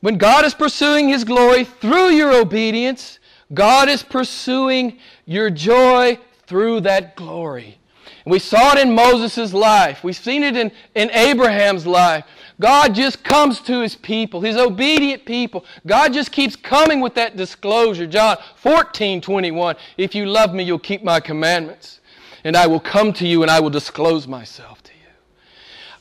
When 0.00 0.18
God 0.18 0.44
is 0.44 0.54
pursuing 0.54 1.08
His 1.08 1.22
glory 1.22 1.62
through 1.62 2.08
your 2.08 2.34
obedience, 2.34 3.20
God 3.54 3.88
is 3.88 4.02
pursuing 4.02 4.98
your 5.24 5.50
joy 5.50 6.18
through 6.48 6.80
that 6.80 7.14
glory. 7.14 7.78
And 8.24 8.32
we 8.32 8.40
saw 8.40 8.72
it 8.72 8.80
in 8.80 8.92
Moses' 8.92 9.54
life. 9.54 10.02
We've 10.02 10.16
seen 10.16 10.42
it 10.42 10.56
in, 10.56 10.72
in 10.96 11.12
Abraham's 11.12 11.86
life. 11.86 12.24
God 12.60 12.94
just 12.94 13.22
comes 13.22 13.60
to 13.62 13.80
his 13.80 13.94
people, 13.94 14.40
his 14.40 14.56
obedient 14.56 15.24
people. 15.24 15.64
God 15.86 16.12
just 16.12 16.32
keeps 16.32 16.56
coming 16.56 17.00
with 17.00 17.14
that 17.14 17.36
disclosure. 17.36 18.06
John 18.06 18.36
14, 18.56 19.20
21. 19.20 19.76
If 19.96 20.14
you 20.14 20.26
love 20.26 20.52
me, 20.52 20.64
you'll 20.64 20.78
keep 20.80 21.04
my 21.04 21.20
commandments. 21.20 22.00
And 22.42 22.56
I 22.56 22.66
will 22.66 22.80
come 22.80 23.12
to 23.14 23.26
you 23.26 23.42
and 23.42 23.50
I 23.50 23.60
will 23.60 23.70
disclose 23.70 24.26
myself 24.26 24.82
to 24.84 24.92
you. 24.92 25.10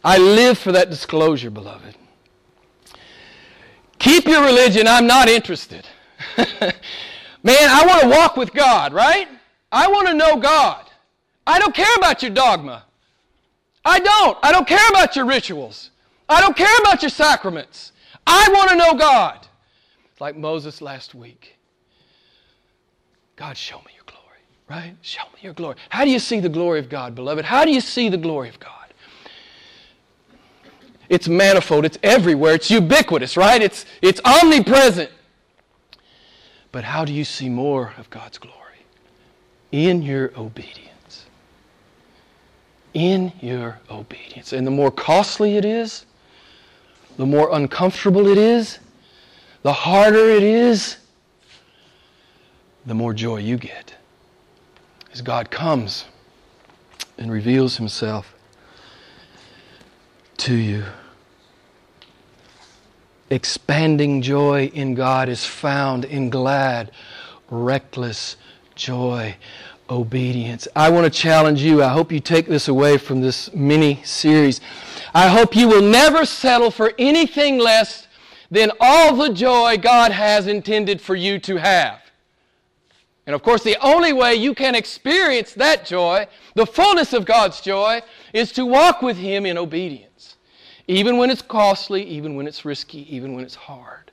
I 0.03 0.17
live 0.17 0.57
for 0.57 0.71
that 0.71 0.89
disclosure, 0.89 1.51
beloved. 1.51 1.95
Keep 3.99 4.27
your 4.27 4.43
religion. 4.43 4.87
I'm 4.87 5.07
not 5.07 5.29
interested. 5.29 5.87
Man, 6.37 6.75
I 7.43 7.83
want 7.85 8.01
to 8.01 8.09
walk 8.09 8.35
with 8.35 8.53
God, 8.53 8.93
right? 8.93 9.27
I 9.71 9.87
want 9.87 10.07
to 10.07 10.13
know 10.13 10.37
God. 10.37 10.85
I 11.45 11.59
don't 11.59 11.73
care 11.73 11.95
about 11.97 12.23
your 12.23 12.31
dogma. 12.31 12.83
I 13.85 13.99
don't. 13.99 14.37
I 14.41 14.51
don't 14.51 14.67
care 14.67 14.89
about 14.89 15.15
your 15.15 15.25
rituals. 15.25 15.91
I 16.29 16.41
don't 16.41 16.57
care 16.57 16.77
about 16.79 17.01
your 17.01 17.09
sacraments. 17.09 17.91
I 18.25 18.49
want 18.51 18.69
to 18.71 18.75
know 18.75 18.93
God. 18.95 19.47
Like 20.19 20.35
Moses 20.35 20.81
last 20.81 21.15
week. 21.15 21.57
God, 23.35 23.55
show 23.55 23.77
me 23.77 23.91
your 23.93 24.03
glory, 24.07 24.41
right? 24.67 24.95
Show 25.01 25.23
me 25.33 25.39
your 25.41 25.53
glory. 25.53 25.75
How 25.89 26.03
do 26.03 26.09
you 26.09 26.19
see 26.19 26.39
the 26.39 26.49
glory 26.49 26.79
of 26.79 26.89
God, 26.89 27.13
beloved? 27.13 27.45
How 27.45 27.65
do 27.65 27.71
you 27.71 27.81
see 27.81 28.09
the 28.09 28.17
glory 28.17 28.49
of 28.49 28.59
God? 28.59 28.71
It's 31.09 31.27
manifold, 31.27 31.85
it's 31.85 31.97
everywhere, 32.03 32.55
it's 32.55 32.69
ubiquitous, 32.69 33.37
right? 33.37 33.61
It's, 33.61 33.85
it's 34.01 34.19
omnipresent. 34.25 35.09
But 36.71 36.83
how 36.83 37.05
do 37.05 37.13
you 37.13 37.23
see 37.23 37.47
more 37.47 37.93
of 37.97 38.09
God's 38.09 38.37
glory? 38.37 38.55
In 39.71 40.01
your 40.01 40.31
obedience. 40.37 41.25
In 42.93 43.31
your 43.39 43.79
obedience. 43.89 44.51
And 44.51 44.65
the 44.65 44.71
more 44.71 44.91
costly 44.91 45.57
it 45.57 45.63
is, 45.63 46.05
the 47.17 47.25
more 47.25 47.49
uncomfortable 47.51 48.27
it 48.27 48.37
is, 48.37 48.79
the 49.63 49.73
harder 49.73 50.29
it 50.29 50.43
is, 50.43 50.97
the 52.85 52.93
more 52.93 53.13
joy 53.13 53.37
you 53.37 53.57
get. 53.57 53.95
As 55.11 55.21
God 55.21 55.51
comes 55.51 56.05
and 57.17 57.31
reveals 57.31 57.77
Himself 57.77 58.33
to 60.37 60.55
you. 60.55 60.83
Expanding 63.29 64.21
joy 64.21 64.67
in 64.73 64.93
God 64.93 65.27
is 65.27 65.43
found 65.43 66.05
in 66.05 66.29
glad, 66.29 66.91
reckless 67.49 68.37
joy, 68.75 69.35
obedience. 69.89 70.67
I 70.75 70.89
want 70.89 71.11
to 71.11 71.19
challenge 71.19 71.61
you. 71.61 71.83
I 71.83 71.89
hope 71.89 72.11
you 72.11 72.19
take 72.19 72.47
this 72.47 72.67
away 72.67 72.97
from 72.97 73.21
this 73.21 73.53
mini 73.53 74.01
series. 74.03 74.61
I 75.17 75.29
hope 75.29 75.55
you 75.55 75.67
will 75.67 75.81
never 75.81 76.25
settle 76.25 76.69
for 76.69 76.93
anything 76.99 77.57
less 77.57 78.05
than 78.51 78.69
all 78.79 79.15
the 79.15 79.33
joy 79.33 79.79
God 79.81 80.11
has 80.11 80.45
intended 80.45 81.01
for 81.01 81.15
you 81.15 81.39
to 81.39 81.55
have. 81.57 82.03
And 83.25 83.33
of 83.33 83.41
course, 83.41 83.63
the 83.63 83.77
only 83.81 84.13
way 84.13 84.35
you 84.35 84.53
can 84.53 84.75
experience 84.75 85.53
that 85.53 85.87
joy, 85.87 86.27
the 86.53 86.67
fullness 86.67 87.13
of 87.13 87.25
God's 87.25 87.61
joy, 87.61 88.03
is 88.31 88.51
to 88.51 88.65
walk 88.67 89.01
with 89.01 89.17
Him 89.17 89.47
in 89.47 89.57
obedience. 89.57 90.35
Even 90.87 91.17
when 91.17 91.31
it's 91.31 91.41
costly, 91.41 92.03
even 92.03 92.35
when 92.35 92.45
it's 92.45 92.63
risky, 92.63 93.11
even 93.15 93.33
when 93.33 93.43
it's 93.43 93.55
hard. 93.55 94.11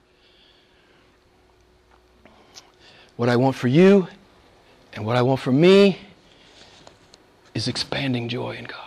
What 3.16 3.28
I 3.28 3.36
want 3.36 3.56
for 3.56 3.68
you 3.68 4.08
and 4.94 5.04
what 5.04 5.16
I 5.16 5.22
want 5.22 5.40
for 5.40 5.52
me 5.52 5.98
is 7.52 7.68
expanding 7.68 8.30
joy 8.30 8.52
in 8.52 8.64
God. 8.64 8.83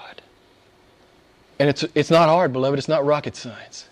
And 1.60 1.70
it's, 1.70 1.84
it's 1.96 2.12
not 2.12 2.30
hard, 2.30 2.54
beloved. 2.54 2.78
It's 2.78 2.88
not 2.88 3.06
rocket 3.06 3.36
science. 3.36 3.88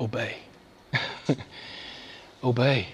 Obey. 0.00 0.36
Obey. 2.44 2.88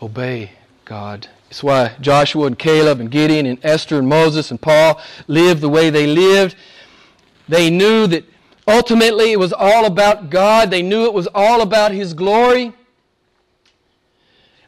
Obey 0.00 0.50
God. 0.84 1.28
It's 1.48 1.62
why 1.62 1.94
Joshua 2.00 2.46
and 2.46 2.58
Caleb 2.58 2.98
and 2.98 3.10
Gideon 3.10 3.46
and 3.46 3.64
Esther 3.64 3.98
and 3.98 4.08
Moses 4.08 4.50
and 4.50 4.60
Paul 4.60 5.00
lived 5.28 5.60
the 5.60 5.68
way 5.68 5.90
they 5.90 6.06
lived. 6.06 6.56
They 7.48 7.70
knew 7.70 8.06
that 8.08 8.24
ultimately 8.66 9.32
it 9.32 9.38
was 9.38 9.52
all 9.52 9.84
about 9.84 10.30
God. 10.30 10.70
They 10.70 10.82
knew 10.82 11.04
it 11.04 11.14
was 11.14 11.28
all 11.34 11.60
about 11.60 11.92
His 11.92 12.14
glory. 12.14 12.72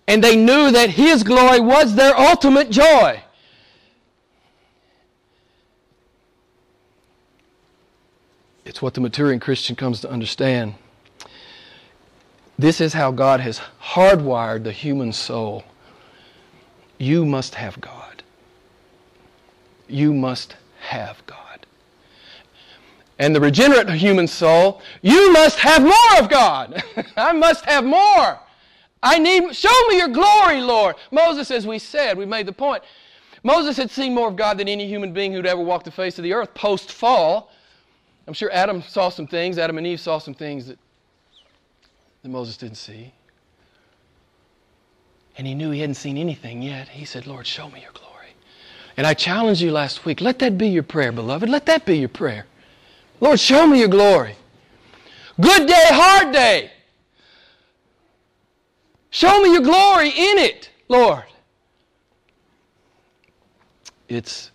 And 0.07 0.23
they 0.23 0.37
knew 0.37 0.71
that 0.71 0.91
His 0.91 1.25
glory 1.25 1.61
was 1.61 1.95
their 1.97 2.17
ultimate 2.17 2.71
joy. 2.71 3.24
It's 8.75 8.83
what 8.83 8.95
the 8.95 9.00
maturing 9.00 9.38
Christian 9.38 9.76
comes 9.76 10.00
to 10.00 10.11
understand. 10.11 10.75
This 12.59 12.81
is 12.81 12.93
how 12.93 13.12
God 13.12 13.38
has 13.38 13.61
hardwired 13.81 14.64
the 14.64 14.73
human 14.73 15.12
soul. 15.12 15.62
You 16.99 17.25
must 17.25 17.54
have 17.54 17.81
God. 17.81 18.25
You 19.87 20.12
must 20.12 20.57
have 20.81 21.25
God. 21.25 21.66
And 23.21 23.33
the 23.33 23.40
regenerate 23.40 23.88
human 23.90 24.26
soul, 24.26 24.83
you 25.02 25.33
must 25.33 25.61
have 25.61 25.83
more 25.85 26.19
of 26.19 26.28
God. 26.28 26.83
I 27.16 27.31
must 27.31 27.64
have 27.66 27.85
more. 27.85 28.40
I 29.04 29.21
need, 29.21 29.54
show 29.54 29.87
me 29.88 29.99
your 29.99 30.09
glory, 30.09 30.61
Lord. 30.62 30.97
Moses, 31.12 31.52
as 31.52 31.64
we 31.64 31.78
said, 31.78 32.19
we 32.19 32.26
made 32.26 32.47
the 32.47 32.52
point. 32.52 32.83
Moses 33.45 33.76
had 33.76 33.93
seen 33.93 34.12
more 34.12 34.26
of 34.26 34.35
God 34.35 34.59
than 34.59 34.66
any 34.66 34.88
human 34.88 35.12
being 35.12 35.33
who'd 35.33 35.47
ever 35.47 35.62
walked 35.62 35.85
the 35.85 35.93
face 35.93 36.19
of 36.19 36.25
the 36.25 36.33
earth 36.33 36.52
post 36.54 36.90
fall. 36.90 37.52
I'm 38.26 38.35
sure 38.35 38.50
Adam 38.52 38.83
saw 38.83 39.11
some 39.11 39.26
things, 39.26 39.59
Adam 39.59 39.78
and 39.78 39.87
Eve 39.87 40.00
saw 40.00 40.19
some 40.19 40.35
things 40.35 40.66
that, 40.66 40.78
that 42.23 42.28
Moses 42.28 42.57
didn't 42.57 42.76
see. 42.76 43.12
And 45.37 45.47
he 45.47 45.54
knew 45.54 45.71
he 45.71 45.81
hadn't 45.81 45.97
seen 45.97 46.16
anything 46.16 46.62
yet. 46.62 46.88
He 46.88 47.04
said, 47.04 47.26
Lord, 47.26 47.47
show 47.47 47.69
me 47.69 47.83
your 47.83 47.93
glory. 47.93 48.28
And 48.97 49.07
I 49.07 49.14
challenged 49.14 49.61
you 49.61 49.73
last 49.73 50.04
week. 50.04 50.21
Let 50.21 50.38
that 50.38 50.57
be 50.57 50.69
your 50.69 50.85
prayer, 50.85 51.12
beloved. 51.12 51.49
Let 51.49 51.66
that 51.66 51.85
be 51.85 51.99
your 51.99 52.09
prayer. 52.09 52.47
Lord, 53.21 53.40
show 53.40 53.66
me 53.66 53.81
your 53.81 53.88
glory. 53.88 54.37
Good 55.40 55.66
day, 55.66 55.87
hard 55.88 56.33
day. 56.33 56.71
Show 59.11 59.43
me 59.43 59.52
your 59.52 59.62
glory 59.62 60.09
in 60.09 60.38
it, 60.38 60.71
Lord. 60.88 61.25
It's 64.09 64.50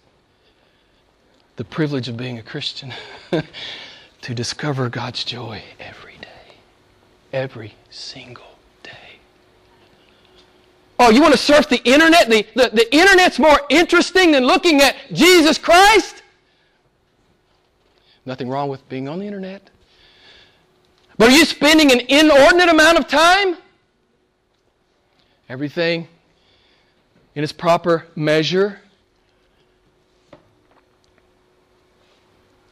the 1.59 1.65
privilege 1.65 2.07
of 2.07 2.15
being 2.15 2.37
a 2.37 2.41
Christian 2.41 2.93
to 4.21 4.33
discover 4.33 4.87
God's 4.87 5.25
joy 5.25 5.61
every 5.77 6.15
day, 6.21 6.55
every 7.33 7.73
single 7.89 8.55
day. 8.81 9.19
Oh, 10.97 11.09
you 11.09 11.21
want 11.21 11.33
to 11.33 11.37
surf 11.37 11.67
the 11.67 11.83
internet? 11.83 12.29
The, 12.29 12.47
the, 12.55 12.69
the 12.69 12.95
internet's 12.95 13.39
more 13.39 13.59
interesting 13.69 14.31
than 14.31 14.45
looking 14.45 14.79
at 14.79 14.95
Jesus 15.11 15.57
Christ? 15.57 16.23
Nothing 18.25 18.47
wrong 18.47 18.69
with 18.69 18.87
being 18.87 19.09
on 19.09 19.19
the 19.19 19.25
internet. 19.25 19.69
But 21.17 21.27
are 21.27 21.35
you 21.35 21.43
spending 21.43 21.91
an 21.91 21.99
inordinate 22.07 22.69
amount 22.69 22.99
of 22.99 23.09
time? 23.09 23.57
Everything 25.49 26.07
in 27.35 27.43
its 27.43 27.51
proper 27.51 28.07
measure. 28.15 28.79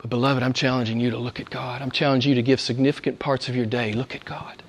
But, 0.07 0.15
beloved, 0.15 0.41
I'm 0.41 0.53
challenging 0.53 1.01
you 1.01 1.09
to 1.09 1.17
look 1.17 1.41
at 1.41 1.49
God. 1.49 1.81
I'm 1.81 1.91
challenging 1.91 2.29
you 2.29 2.35
to 2.35 2.41
give 2.41 2.61
significant 2.61 3.19
parts 3.19 3.49
of 3.49 3.57
your 3.57 3.65
day. 3.65 3.91
Look 3.91 4.15
at 4.15 4.23
God. 4.23 4.63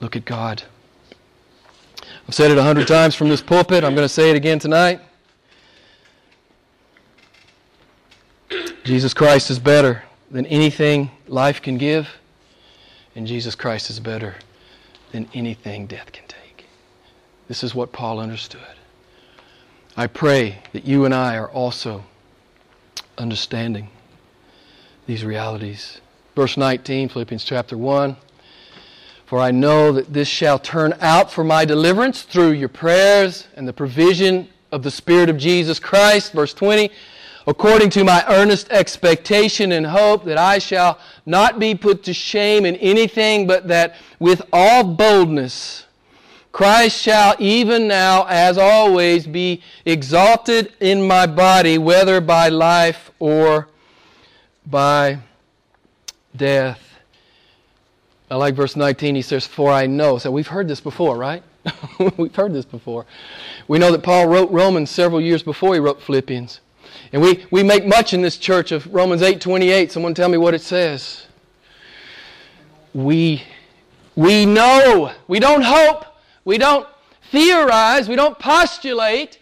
Look 0.00 0.16
at 0.16 0.24
God. 0.24 0.64
I've 2.26 2.34
said 2.34 2.50
it 2.50 2.58
a 2.58 2.62
hundred 2.64 2.88
times 2.88 3.14
from 3.14 3.28
this 3.28 3.40
pulpit. 3.40 3.84
I'm 3.84 3.94
going 3.94 4.04
to 4.04 4.12
say 4.12 4.30
it 4.30 4.36
again 4.36 4.58
tonight. 4.58 5.00
Jesus 8.82 9.14
Christ 9.14 9.50
is 9.50 9.60
better 9.60 10.02
than 10.32 10.46
anything 10.46 11.12
life 11.28 11.62
can 11.62 11.78
give, 11.78 12.08
and 13.14 13.24
Jesus 13.24 13.54
Christ 13.54 13.88
is 13.88 14.00
better 14.00 14.34
than 15.12 15.28
anything 15.32 15.86
death 15.86 16.10
can 16.10 16.26
take. 16.26 16.66
This 17.46 17.62
is 17.62 17.72
what 17.72 17.92
Paul 17.92 18.18
understood. 18.18 18.62
I 19.96 20.08
pray 20.08 20.58
that 20.72 20.84
you 20.84 21.04
and 21.04 21.14
I 21.14 21.36
are 21.36 21.48
also 21.48 22.02
understanding 23.16 23.90
these 25.08 25.24
realities. 25.24 26.02
Verse 26.36 26.58
19, 26.58 27.08
Philippians 27.08 27.42
chapter 27.42 27.78
1. 27.78 28.14
For 29.24 29.38
I 29.40 29.50
know 29.50 29.90
that 29.92 30.12
this 30.12 30.28
shall 30.28 30.58
turn 30.58 30.94
out 31.00 31.32
for 31.32 31.42
my 31.42 31.64
deliverance 31.64 32.22
through 32.22 32.50
your 32.50 32.68
prayers 32.68 33.48
and 33.56 33.66
the 33.66 33.72
provision 33.72 34.50
of 34.70 34.82
the 34.82 34.90
Spirit 34.90 35.30
of 35.30 35.38
Jesus 35.38 35.80
Christ. 35.80 36.34
Verse 36.34 36.52
20. 36.52 36.90
According 37.46 37.88
to 37.90 38.04
my 38.04 38.22
earnest 38.28 38.70
expectation 38.70 39.72
and 39.72 39.86
hope 39.86 40.26
that 40.26 40.36
I 40.36 40.58
shall 40.58 40.98
not 41.24 41.58
be 41.58 41.74
put 41.74 42.04
to 42.04 42.12
shame 42.12 42.66
in 42.66 42.76
anything, 42.76 43.46
but 43.46 43.66
that 43.68 43.96
with 44.18 44.42
all 44.52 44.84
boldness 44.84 45.86
Christ 46.52 47.00
shall 47.00 47.34
even 47.38 47.88
now, 47.88 48.26
as 48.28 48.58
always, 48.58 49.26
be 49.26 49.62
exalted 49.86 50.74
in 50.80 51.06
my 51.06 51.26
body, 51.26 51.78
whether 51.78 52.20
by 52.20 52.48
life 52.50 53.10
or 53.18 53.68
by 54.70 55.18
death. 56.36 56.80
I 58.30 58.36
like 58.36 58.54
verse 58.54 58.76
19. 58.76 59.14
He 59.14 59.22
says, 59.22 59.46
For 59.46 59.70
I 59.70 59.86
know. 59.86 60.18
So 60.18 60.30
we've 60.30 60.48
heard 60.48 60.68
this 60.68 60.80
before, 60.80 61.16
right? 61.16 61.42
we've 62.16 62.34
heard 62.34 62.52
this 62.52 62.64
before. 62.64 63.06
We 63.66 63.78
know 63.78 63.90
that 63.92 64.02
Paul 64.02 64.28
wrote 64.28 64.50
Romans 64.50 64.90
several 64.90 65.20
years 65.20 65.42
before 65.42 65.74
he 65.74 65.80
wrote 65.80 66.02
Philippians. 66.02 66.60
And 67.12 67.22
we, 67.22 67.46
we 67.50 67.62
make 67.62 67.86
much 67.86 68.12
in 68.12 68.20
this 68.20 68.36
church 68.36 68.72
of 68.72 68.92
Romans 68.92 69.22
8 69.22 69.40
28. 69.40 69.92
Someone 69.92 70.14
tell 70.14 70.28
me 70.28 70.38
what 70.38 70.54
it 70.54 70.60
says. 70.60 71.26
We, 72.92 73.42
we 74.14 74.44
know. 74.44 75.12
We 75.26 75.40
don't 75.40 75.62
hope. 75.62 76.04
We 76.44 76.58
don't 76.58 76.86
theorize. 77.30 78.08
We 78.08 78.16
don't 78.16 78.38
postulate. 78.38 79.38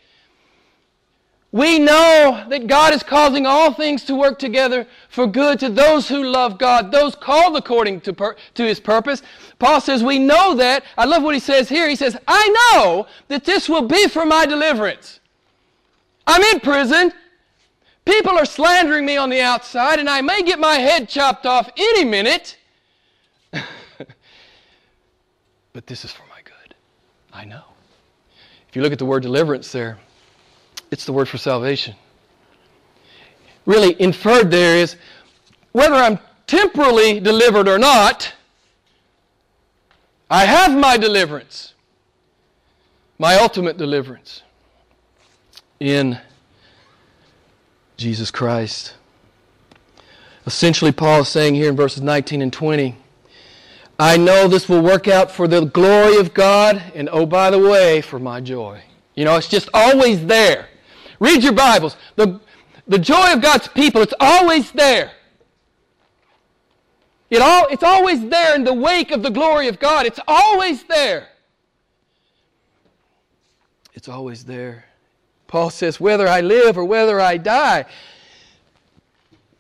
We 1.56 1.78
know 1.78 2.44
that 2.50 2.66
God 2.66 2.92
is 2.92 3.02
causing 3.02 3.46
all 3.46 3.72
things 3.72 4.04
to 4.04 4.14
work 4.14 4.38
together 4.38 4.86
for 5.08 5.26
good 5.26 5.58
to 5.60 5.70
those 5.70 6.06
who 6.06 6.22
love 6.22 6.58
God, 6.58 6.92
those 6.92 7.14
called 7.14 7.56
according 7.56 8.02
to, 8.02 8.12
per- 8.12 8.36
to 8.56 8.62
His 8.62 8.78
purpose. 8.78 9.22
Paul 9.58 9.80
says, 9.80 10.04
We 10.04 10.18
know 10.18 10.54
that. 10.56 10.84
I 10.98 11.06
love 11.06 11.22
what 11.22 11.34
he 11.34 11.40
says 11.40 11.70
here. 11.70 11.88
He 11.88 11.96
says, 11.96 12.14
I 12.28 12.46
know 12.74 13.06
that 13.28 13.46
this 13.46 13.70
will 13.70 13.88
be 13.88 14.06
for 14.06 14.26
my 14.26 14.44
deliverance. 14.44 15.20
I'm 16.26 16.42
in 16.42 16.60
prison. 16.60 17.14
People 18.04 18.32
are 18.32 18.44
slandering 18.44 19.06
me 19.06 19.16
on 19.16 19.30
the 19.30 19.40
outside, 19.40 19.98
and 19.98 20.10
I 20.10 20.20
may 20.20 20.42
get 20.42 20.58
my 20.58 20.74
head 20.74 21.08
chopped 21.08 21.46
off 21.46 21.70
any 21.74 22.04
minute. 22.04 22.58
but 25.72 25.86
this 25.86 26.04
is 26.04 26.12
for 26.12 26.24
my 26.28 26.42
good. 26.44 26.74
I 27.32 27.46
know. 27.46 27.64
If 28.68 28.76
you 28.76 28.82
look 28.82 28.92
at 28.92 28.98
the 28.98 29.06
word 29.06 29.22
deliverance 29.22 29.72
there, 29.72 29.96
it's 30.90 31.04
the 31.04 31.12
word 31.12 31.28
for 31.28 31.38
salvation. 31.38 31.94
Really, 33.64 34.00
inferred 34.00 34.50
there 34.50 34.76
is 34.76 34.96
whether 35.72 35.94
I'm 35.94 36.18
temporally 36.46 37.20
delivered 37.20 37.68
or 37.68 37.78
not, 37.78 38.32
I 40.30 40.44
have 40.44 40.76
my 40.76 40.96
deliverance, 40.96 41.74
my 43.18 43.34
ultimate 43.34 43.76
deliverance 43.76 44.42
in 45.80 46.18
Jesus 47.96 48.30
Christ. 48.30 48.94
Essentially, 50.46 50.92
Paul 50.92 51.22
is 51.22 51.28
saying 51.28 51.54
here 51.54 51.68
in 51.68 51.76
verses 51.76 52.02
19 52.02 52.42
and 52.42 52.52
20, 52.52 52.96
I 53.98 54.16
know 54.16 54.46
this 54.46 54.68
will 54.68 54.82
work 54.82 55.08
out 55.08 55.30
for 55.30 55.48
the 55.48 55.64
glory 55.64 56.18
of 56.18 56.34
God, 56.34 56.82
and 56.94 57.08
oh, 57.10 57.26
by 57.26 57.50
the 57.50 57.58
way, 57.58 58.00
for 58.00 58.18
my 58.18 58.40
joy. 58.40 58.80
You 59.14 59.24
know, 59.24 59.36
it's 59.36 59.48
just 59.48 59.68
always 59.72 60.26
there. 60.26 60.68
Read 61.20 61.42
your 61.42 61.52
Bibles. 61.52 61.96
The, 62.16 62.40
the 62.86 62.98
joy 62.98 63.32
of 63.32 63.40
God's 63.40 63.68
people, 63.68 64.02
it's 64.02 64.14
always 64.20 64.70
there. 64.72 65.12
It 67.28 67.42
all, 67.42 67.66
it's 67.68 67.82
always 67.82 68.28
there 68.28 68.54
in 68.54 68.64
the 68.64 68.72
wake 68.72 69.10
of 69.10 69.22
the 69.22 69.30
glory 69.30 69.68
of 69.68 69.78
God. 69.78 70.06
It's 70.06 70.20
always 70.28 70.84
there. 70.84 71.28
It's 73.94 74.08
always 74.08 74.44
there. 74.44 74.84
Paul 75.48 75.70
says, 75.70 76.00
whether 76.00 76.28
I 76.28 76.40
live 76.40 76.76
or 76.76 76.84
whether 76.84 77.20
I 77.20 77.36
die, 77.36 77.86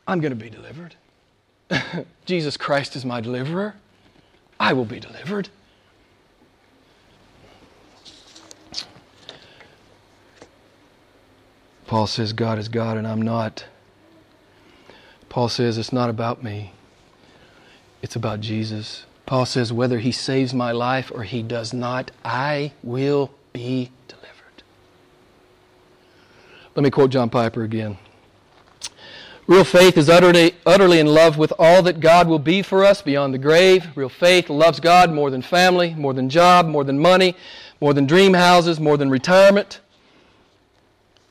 I'm 0.06 0.20
going 0.20 0.36
to 0.36 0.36
be 0.36 0.50
delivered. 0.50 0.94
Jesus 2.24 2.56
Christ 2.56 2.94
is 2.94 3.04
my 3.04 3.20
deliverer. 3.20 3.74
I 4.60 4.72
will 4.72 4.84
be 4.84 5.00
delivered. 5.00 5.48
Paul 11.86 12.06
says, 12.06 12.32
God 12.32 12.58
is 12.58 12.68
God 12.68 12.96
and 12.96 13.06
I'm 13.06 13.22
not. 13.22 13.66
Paul 15.28 15.48
says, 15.48 15.78
it's 15.78 15.92
not 15.92 16.10
about 16.10 16.42
me, 16.42 16.72
it's 18.02 18.16
about 18.16 18.40
Jesus. 18.40 19.04
Paul 19.26 19.44
says, 19.44 19.72
whether 19.72 19.98
he 19.98 20.12
saves 20.12 20.54
my 20.54 20.70
life 20.70 21.10
or 21.12 21.24
he 21.24 21.42
does 21.42 21.72
not, 21.72 22.12
I 22.24 22.72
will 22.82 23.32
be 23.52 23.90
delivered. 24.06 24.62
Let 26.76 26.84
me 26.84 26.90
quote 26.90 27.10
John 27.10 27.28
Piper 27.28 27.62
again. 27.64 27.98
Real 29.48 29.64
faith 29.64 29.96
is 29.96 30.08
utterly, 30.08 30.54
utterly 30.64 30.98
in 30.98 31.06
love 31.06 31.38
with 31.38 31.52
all 31.58 31.82
that 31.82 32.00
God 32.00 32.26
will 32.26 32.40
be 32.40 32.62
for 32.62 32.84
us 32.84 33.00
beyond 33.00 33.32
the 33.32 33.38
grave. 33.38 33.86
Real 33.96 34.08
faith 34.08 34.50
loves 34.50 34.80
God 34.80 35.12
more 35.12 35.30
than 35.30 35.42
family, 35.42 35.94
more 35.94 36.12
than 36.12 36.28
job, 36.28 36.66
more 36.66 36.82
than 36.82 36.98
money, 36.98 37.36
more 37.80 37.94
than 37.94 38.06
dream 38.06 38.34
houses, 38.34 38.80
more 38.80 38.96
than 38.96 39.08
retirement. 39.08 39.80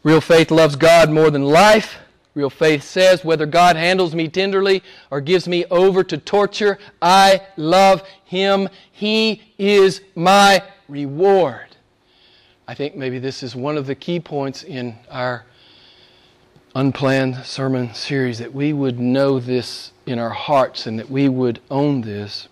Real 0.06 0.22
faith 0.22 0.52
loves 0.52 0.76
God 0.76 1.10
more 1.10 1.32
than 1.32 1.44
life. 1.44 1.98
Real 2.36 2.52
faith 2.52 2.84
says, 2.84 3.26
whether 3.26 3.48
God 3.48 3.76
handles 3.76 4.14
me 4.14 4.28
tenderly 4.28 4.84
or 5.10 5.20
gives 5.20 5.48
me 5.48 5.66
over 5.72 6.04
to 6.04 6.16
torture, 6.16 6.78
I 7.02 7.42
love 7.58 8.04
Him. 8.24 8.70
He 8.92 9.42
is 9.58 10.02
my 10.14 10.62
reward. 10.88 11.76
I 12.68 12.76
think 12.76 12.96
maybe 12.96 13.18
this 13.18 13.42
is 13.42 13.56
one 13.56 13.78
of 13.78 13.88
the 13.88 13.96
key 13.96 14.20
points 14.20 14.62
in 14.62 14.96
our 15.10 15.44
unplanned 16.76 17.38
sermon 17.38 17.92
series 17.96 18.38
that 18.38 18.54
we 18.54 18.74
would 18.74 19.00
know 19.00 19.40
this 19.40 19.92
in 20.06 20.20
our 20.20 20.30
hearts 20.30 20.86
and 20.86 21.00
that 21.00 21.10
we 21.10 21.30
would 21.30 21.60
own 21.72 22.02
this. 22.02 22.48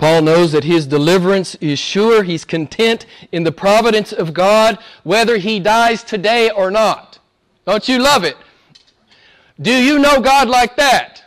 Paul 0.00 0.22
knows 0.22 0.52
that 0.52 0.64
his 0.64 0.86
deliverance 0.86 1.56
is 1.56 1.78
sure. 1.78 2.22
He's 2.22 2.46
content 2.46 3.04
in 3.32 3.44
the 3.44 3.52
providence 3.52 4.14
of 4.14 4.32
God, 4.32 4.78
whether 5.02 5.36
he 5.36 5.60
dies 5.60 6.02
today 6.02 6.48
or 6.48 6.70
not. 6.70 7.18
Don't 7.66 7.86
you 7.86 7.98
love 7.98 8.24
it? 8.24 8.38
Do 9.60 9.70
you 9.70 9.98
know 9.98 10.18
God 10.18 10.48
like 10.48 10.74
that? 10.76 11.22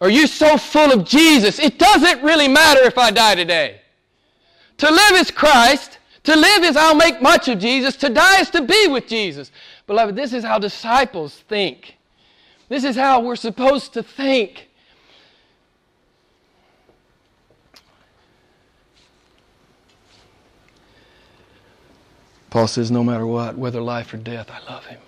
Are 0.00 0.08
you 0.08 0.28
so 0.28 0.56
full 0.56 0.92
of 0.92 1.04
Jesus? 1.04 1.58
It 1.58 1.76
doesn't 1.80 2.22
really 2.22 2.46
matter 2.46 2.84
if 2.84 2.96
I 2.98 3.10
die 3.10 3.34
today. 3.34 3.80
To 4.76 4.88
live 4.88 5.16
is 5.16 5.32
Christ, 5.32 5.98
to 6.22 6.36
live 6.36 6.62
is 6.62 6.76
I'll 6.76 6.94
make 6.94 7.20
much 7.20 7.48
of 7.48 7.58
Jesus. 7.58 7.96
To 7.96 8.10
die 8.10 8.42
is 8.42 8.50
to 8.50 8.62
be 8.62 8.86
with 8.86 9.08
Jesus. 9.08 9.50
Beloved, 9.88 10.14
this 10.14 10.32
is 10.32 10.44
how 10.44 10.60
disciples 10.60 11.34
think. 11.48 11.96
This 12.68 12.84
is 12.84 12.94
how 12.94 13.18
we're 13.18 13.34
supposed 13.34 13.92
to 13.94 14.04
think. 14.04 14.68
Paul 22.56 22.68
says, 22.68 22.90
no 22.90 23.04
matter 23.04 23.26
what, 23.26 23.58
whether 23.58 23.82
life 23.82 24.14
or 24.14 24.16
death, 24.16 24.50
I 24.50 24.60
love 24.72 24.86
him. 24.86 24.98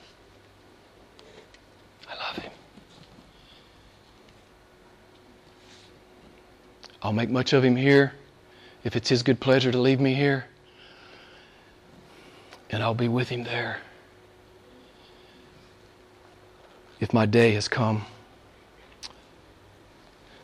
I 2.06 2.14
love 2.14 2.36
him. 2.36 2.52
I'll 7.00 7.14
make 7.14 7.30
much 7.30 7.54
of 7.54 7.64
him 7.64 7.74
here 7.74 8.12
if 8.84 8.96
it's 8.96 9.08
his 9.08 9.22
good 9.22 9.40
pleasure 9.40 9.72
to 9.72 9.78
leave 9.78 9.98
me 9.98 10.12
here 10.12 10.44
and 12.68 12.82
I'll 12.82 12.92
be 12.92 13.08
with 13.08 13.30
him 13.30 13.44
there. 13.44 13.78
If 17.00 17.14
my 17.14 17.24
day 17.24 17.52
has 17.52 17.66
come. 17.66 18.04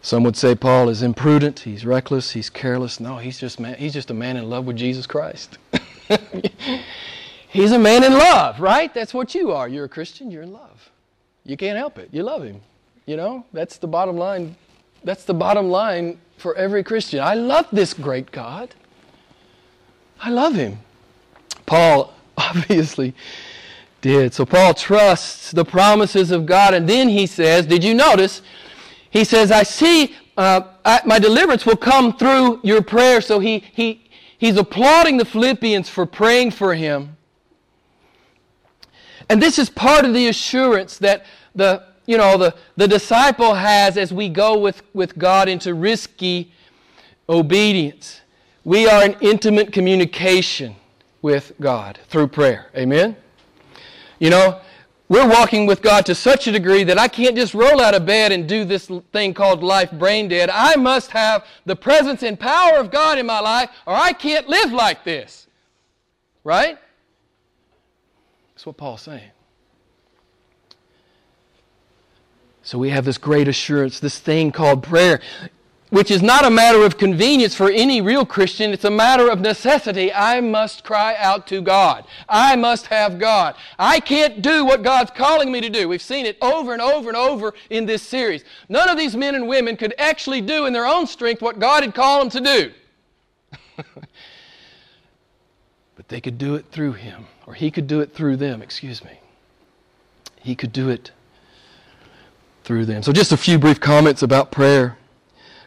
Some 0.00 0.22
would 0.22 0.38
say 0.38 0.54
Paul 0.54 0.88
is 0.88 1.02
imprudent, 1.02 1.60
he's 1.60 1.84
reckless, 1.84 2.30
he's 2.30 2.48
careless. 2.48 2.98
No, 2.98 3.18
he's 3.18 3.38
just 3.38 3.60
man, 3.60 3.74
he's 3.74 3.92
just 3.92 4.10
a 4.10 4.14
man 4.14 4.38
in 4.38 4.48
love 4.48 4.64
with 4.64 4.76
Jesus 4.76 5.06
Christ. 5.06 5.58
he's 7.54 7.72
a 7.72 7.78
man 7.78 8.04
in 8.04 8.12
love, 8.12 8.60
right? 8.60 8.92
That's 8.92 9.14
what 9.14 9.34
you 9.34 9.52
are. 9.52 9.68
You're 9.68 9.86
a 9.86 9.88
Christian, 9.88 10.30
you're 10.30 10.42
in 10.42 10.52
love. 10.52 10.90
You 11.44 11.56
can't 11.56 11.78
help 11.78 11.98
it. 11.98 12.10
You 12.12 12.22
love 12.22 12.42
him. 12.42 12.60
You 13.06 13.16
know, 13.16 13.46
that's 13.52 13.78
the 13.78 13.86
bottom 13.86 14.16
line. 14.16 14.56
That's 15.02 15.24
the 15.24 15.34
bottom 15.34 15.70
line 15.70 16.18
for 16.36 16.54
every 16.54 16.82
Christian. 16.82 17.20
I 17.20 17.34
love 17.34 17.66
this 17.72 17.94
great 17.94 18.30
God. 18.30 18.74
I 20.20 20.30
love 20.30 20.54
him. 20.54 20.78
Paul 21.66 22.12
obviously 22.36 23.14
did. 24.00 24.34
So 24.34 24.44
Paul 24.44 24.74
trusts 24.74 25.50
the 25.50 25.64
promises 25.64 26.30
of 26.30 26.44
God, 26.44 26.74
and 26.74 26.88
then 26.88 27.08
he 27.08 27.26
says, 27.26 27.66
Did 27.66 27.82
you 27.82 27.94
notice? 27.94 28.42
He 29.10 29.24
says, 29.24 29.50
I 29.50 29.62
see 29.62 30.14
uh, 30.36 30.62
I, 30.84 31.00
my 31.04 31.18
deliverance 31.18 31.64
will 31.64 31.76
come 31.76 32.16
through 32.16 32.60
your 32.62 32.82
prayer. 32.82 33.20
So 33.20 33.38
he, 33.38 33.64
he, 33.72 34.04
he's 34.38 34.56
applauding 34.56 35.16
the 35.16 35.24
Philippians 35.24 35.88
for 35.88 36.06
praying 36.06 36.50
for 36.52 36.74
him. 36.74 37.16
And 39.28 39.40
this 39.40 39.58
is 39.58 39.70
part 39.70 40.04
of 40.04 40.12
the 40.14 40.28
assurance 40.28 40.98
that 40.98 41.24
the, 41.54 41.84
you 42.06 42.18
know, 42.18 42.36
the, 42.36 42.54
the 42.76 42.88
disciple 42.88 43.54
has 43.54 43.96
as 43.96 44.12
we 44.12 44.28
go 44.28 44.58
with, 44.58 44.82
with 44.92 45.16
God 45.18 45.48
into 45.48 45.74
risky 45.74 46.52
obedience. 47.28 48.20
We 48.64 48.86
are 48.88 49.04
in 49.04 49.16
intimate 49.20 49.72
communication 49.72 50.76
with 51.22 51.52
God 51.60 51.98
through 52.08 52.28
prayer. 52.28 52.70
Amen? 52.76 53.16
You 54.18 54.30
know, 54.30 54.60
we're 55.08 55.28
walking 55.28 55.66
with 55.66 55.82
God 55.82 56.06
to 56.06 56.14
such 56.14 56.46
a 56.46 56.52
degree 56.52 56.82
that 56.84 56.98
I 56.98 57.08
can't 57.08 57.36
just 57.36 57.52
roll 57.52 57.80
out 57.80 57.94
of 57.94 58.06
bed 58.06 58.32
and 58.32 58.48
do 58.48 58.64
this 58.64 58.90
thing 59.12 59.34
called 59.34 59.62
life 59.62 59.90
brain 59.92 60.28
dead. 60.28 60.48
I 60.50 60.76
must 60.76 61.10
have 61.10 61.44
the 61.66 61.76
presence 61.76 62.22
and 62.22 62.40
power 62.40 62.78
of 62.78 62.90
God 62.90 63.18
in 63.18 63.26
my 63.26 63.40
life, 63.40 63.70
or 63.86 63.94
I 63.94 64.12
can't 64.12 64.48
live 64.48 64.72
like 64.72 65.04
this. 65.04 65.46
Right? 66.42 66.78
That's 68.64 68.68
what 68.68 68.76
Paul's 68.78 69.02
saying. 69.02 69.30
So 72.62 72.78
we 72.78 72.88
have 72.88 73.04
this 73.04 73.18
great 73.18 73.46
assurance, 73.46 74.00
this 74.00 74.18
thing 74.18 74.52
called 74.52 74.82
prayer 74.82 75.20
which 75.90 76.10
is 76.10 76.22
not 76.22 76.46
a 76.46 76.50
matter 76.50 76.82
of 76.84 76.96
convenience 76.96 77.54
for 77.54 77.70
any 77.70 78.00
real 78.00 78.24
Christian. 78.24 78.72
It's 78.72 78.84
a 78.84 78.90
matter 78.90 79.30
of 79.30 79.40
necessity. 79.40 80.12
I 80.12 80.40
must 80.40 80.82
cry 80.82 81.14
out 81.18 81.46
to 81.48 81.60
God. 81.60 82.04
I 82.26 82.56
must 82.56 82.86
have 82.86 83.18
God. 83.18 83.54
I 83.78 84.00
can't 84.00 84.42
do 84.42 84.64
what 84.64 84.82
God's 84.82 85.12
calling 85.12 85.52
me 85.52 85.60
to 85.60 85.68
do. 85.68 85.86
We've 85.88 86.02
seen 86.02 86.26
it 86.26 86.36
over 86.42 86.72
and 86.72 86.82
over 86.82 87.08
and 87.08 87.16
over 87.16 87.54
in 87.70 87.86
this 87.86 88.02
series. 88.02 88.44
None 88.68 88.88
of 88.88 88.96
these 88.96 89.14
men 89.14 89.36
and 89.36 89.46
women 89.46 89.76
could 89.76 89.94
actually 89.98 90.40
do 90.40 90.66
in 90.66 90.72
their 90.72 90.86
own 90.86 91.06
strength 91.06 91.42
what 91.42 91.60
God 91.60 91.84
had 91.84 91.94
called 91.94 92.22
them 92.22 92.30
to 92.30 92.40
do. 92.40 92.72
but 95.94 96.08
they 96.08 96.20
could 96.20 96.38
do 96.38 96.56
it 96.56 96.64
through 96.72 96.94
Him, 96.94 97.26
or 97.46 97.54
He 97.54 97.70
could 97.70 97.86
do 97.86 98.00
it 98.00 98.14
through 98.14 98.36
them, 98.36 98.62
excuse 98.62 99.04
me. 99.04 99.20
He 100.40 100.54
could 100.54 100.72
do 100.72 100.88
it 100.88 101.10
through 102.64 102.86
them. 102.86 103.02
So, 103.02 103.12
just 103.12 103.32
a 103.32 103.36
few 103.36 103.58
brief 103.58 103.80
comments 103.80 104.22
about 104.22 104.50
prayer. 104.50 104.98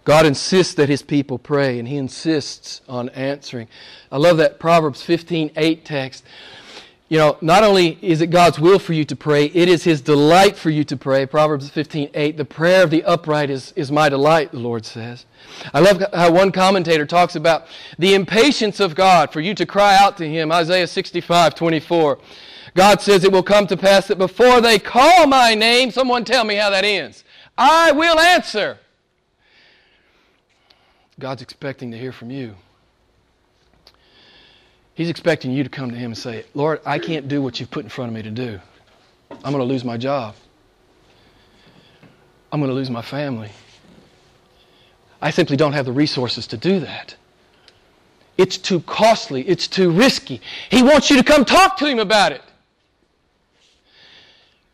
God 0.07 0.25
insists 0.25 0.73
that 0.75 0.87
his 0.87 1.01
people 1.01 1.37
pray, 1.37 1.77
and 1.79 1.85
he 1.85 1.97
insists 1.97 2.79
on 2.87 3.09
answering. 3.09 3.67
I 4.09 4.15
love 4.15 4.37
that 4.37 4.57
Proverbs 4.57 5.01
15 5.01 5.51
8 5.57 5.83
text. 5.83 6.23
You 7.09 7.17
know, 7.19 7.37
not 7.39 7.63
only 7.63 7.97
is 8.01 8.19
it 8.19 8.27
God's 8.27 8.59
will 8.59 8.79
for 8.79 8.91
you 8.91 9.05
to 9.05 9.15
pray, 9.15 9.45
it 9.45 9.69
is 9.69 9.85
his 9.85 10.01
delight 10.01 10.57
for 10.57 10.69
you 10.69 10.83
to 10.85 10.97
pray. 10.97 11.25
Proverbs 11.25 11.69
15 11.69 12.09
8. 12.13 12.35
The 12.35 12.43
prayer 12.43 12.83
of 12.83 12.89
the 12.89 13.03
upright 13.05 13.49
is, 13.49 13.71
is 13.77 13.91
my 13.91 14.09
delight, 14.09 14.51
the 14.51 14.59
Lord 14.59 14.85
says. 14.85 15.25
I 15.73 15.79
love 15.79 16.03
how 16.13 16.31
one 16.33 16.51
commentator 16.51 17.05
talks 17.05 17.37
about 17.37 17.67
the 17.97 18.13
impatience 18.13 18.81
of 18.81 18.93
God 18.93 19.31
for 19.31 19.39
you 19.39 19.55
to 19.55 19.65
cry 19.65 19.95
out 19.95 20.17
to 20.17 20.27
him. 20.27 20.51
Isaiah 20.51 20.87
65 20.87 21.55
24. 21.55 22.19
God 22.75 23.01
says 23.01 23.23
it 23.23 23.31
will 23.31 23.41
come 23.41 23.67
to 23.67 23.77
pass 23.77 24.07
that 24.07 24.17
before 24.17 24.59
they 24.59 24.77
call 24.77 25.27
my 25.27 25.55
name, 25.55 25.91
someone 25.91 26.25
tell 26.25 26.43
me 26.43 26.55
how 26.55 26.69
that 26.69 26.83
ends. 26.83 27.23
I 27.57 27.91
will 27.93 28.19
answer. 28.19 28.79
God's 31.17 31.41
expecting 31.41 31.89
to 31.91 31.97
hear 31.97 32.11
from 32.11 32.29
you. 32.29 32.55
He's 34.97 35.11
expecting 35.11 35.51
you 35.51 35.61
to 35.61 35.69
come 35.69 35.91
to 35.91 35.95
Him 35.95 36.09
and 36.09 36.17
say, 36.17 36.43
Lord, 36.55 36.81
I 36.83 36.97
can't 36.97 37.27
do 37.27 37.39
what 37.39 37.59
you've 37.59 37.69
put 37.69 37.83
in 37.83 37.89
front 37.89 38.09
of 38.09 38.15
me 38.15 38.23
to 38.23 38.31
do. 38.31 38.59
I'm 39.29 39.53
going 39.53 39.59
to 39.59 39.63
lose 39.63 39.83
my 39.83 39.95
job. 39.95 40.33
I'm 42.51 42.59
going 42.59 42.71
to 42.71 42.75
lose 42.75 42.89
my 42.89 43.03
family. 43.03 43.51
I 45.21 45.29
simply 45.29 45.55
don't 45.55 45.73
have 45.73 45.85
the 45.85 45.91
resources 45.91 46.47
to 46.47 46.57
do 46.57 46.79
that. 46.79 47.15
It's 48.39 48.57
too 48.57 48.79
costly. 48.79 49.47
It's 49.47 49.67
too 49.67 49.91
risky. 49.91 50.41
He 50.71 50.81
wants 50.81 51.11
you 51.11 51.17
to 51.17 51.23
come 51.23 51.45
talk 51.45 51.77
to 51.77 51.85
Him 51.85 51.99
about 51.99 52.31
it. 52.31 52.41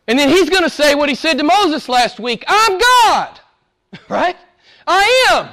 And 0.08 0.18
then 0.18 0.30
He's 0.30 0.48
going 0.48 0.62
to 0.62 0.70
say 0.70 0.94
what 0.94 1.10
He 1.10 1.16
said 1.16 1.36
to 1.36 1.44
Moses 1.44 1.86
last 1.86 2.18
week 2.18 2.44
I'm 2.48 2.78
God. 2.78 3.40
Right? 4.08 4.36
I 4.86 5.28
am. 5.32 5.52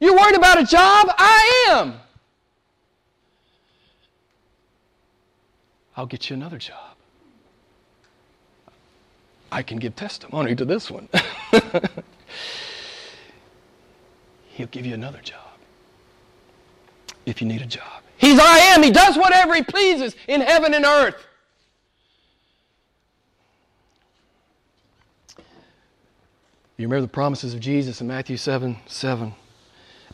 You're 0.00 0.16
worried 0.16 0.34
about 0.34 0.60
a 0.60 0.64
job? 0.64 1.06
I 1.16 1.68
am. 1.70 2.00
I'll 5.96 6.06
get 6.06 6.28
you 6.28 6.36
another 6.36 6.58
job. 6.58 6.96
I 9.50 9.62
can 9.62 9.78
give 9.78 9.96
testimony 9.96 10.54
to 10.54 10.64
this 10.64 10.90
one. 10.90 11.08
He'll 14.48 14.66
give 14.66 14.84
you 14.84 14.94
another 14.94 15.20
job 15.22 15.40
if 17.24 17.40
you 17.40 17.48
need 17.48 17.62
a 17.62 17.66
job. 17.66 18.02
He's 18.18 18.38
I 18.38 18.58
am. 18.58 18.82
He 18.82 18.90
does 18.90 19.16
whatever 19.16 19.54
he 19.54 19.62
pleases 19.62 20.16
in 20.28 20.40
heaven 20.40 20.74
and 20.74 20.84
earth. 20.84 21.16
You 26.76 26.86
remember 26.86 27.02
the 27.02 27.08
promises 27.08 27.54
of 27.54 27.60
Jesus 27.60 28.00
in 28.00 28.06
Matthew 28.06 28.36
7 28.36 28.76
7. 28.86 29.34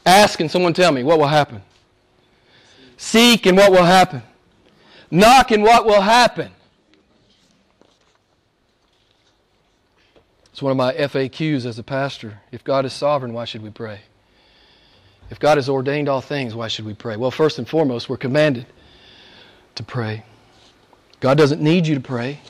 Ask 0.07 0.41
and 0.41 0.51
someone 0.51 0.75
tell 0.75 0.93
me 0.93 1.03
what 1.03 1.19
will 1.19 1.27
happen. 1.27 1.63
Seek 2.97 3.47
and 3.47 3.57
what 3.57 3.73
will 3.73 3.85
happen. 3.85 4.23
Knock 5.13 5.51
and 5.51 5.63
what 5.63 5.85
will 5.85 6.01
happen? 6.01 6.51
It's 10.51 10.63
one 10.63 10.71
of 10.71 10.79
my 10.79 10.95
FAQs 10.95 11.67
as 11.67 11.79
a 11.79 11.83
pastor. 11.83 12.41
If 12.51 12.65
God 12.65 12.87
is 12.87 12.95
sovereign, 12.95 13.35
why 13.35 13.45
should 13.45 13.63
we 13.63 13.69
pray? 13.69 14.01
If 15.29 15.39
God 15.39 15.59
has 15.59 15.69
ordained 15.69 16.09
all 16.09 16.23
things, 16.23 16.55
why 16.55 16.69
should 16.69 16.87
we 16.87 16.95
pray? 16.95 17.19
Well, 17.19 17.31
first 17.31 17.59
and 17.59 17.69
foremost, 17.69 18.09
we're 18.09 18.17
commanded 18.17 18.65
to 19.75 19.83
pray. 19.83 20.25
God 21.21 21.37
doesn't 21.37 21.61
need 21.61 21.87
you 21.87 21.95
to 21.95 22.01
pray, 22.01 22.41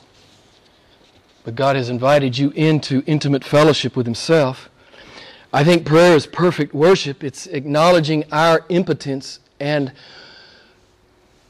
but 1.43 1.55
God 1.55 1.75
has 1.75 1.89
invited 1.89 2.37
you 2.37 2.51
into 2.51 3.03
intimate 3.05 3.43
fellowship 3.43 3.97
with 3.97 4.05
Himself. 4.05 4.69
I 5.51 5.65
think 5.65 5.85
prayer 5.85 6.15
is 6.15 6.27
perfect 6.27 6.73
worship, 6.73 7.25
it's 7.25 7.45
acknowledging 7.47 8.23
our 8.31 8.65
impotence 8.69 9.39
and 9.59 9.91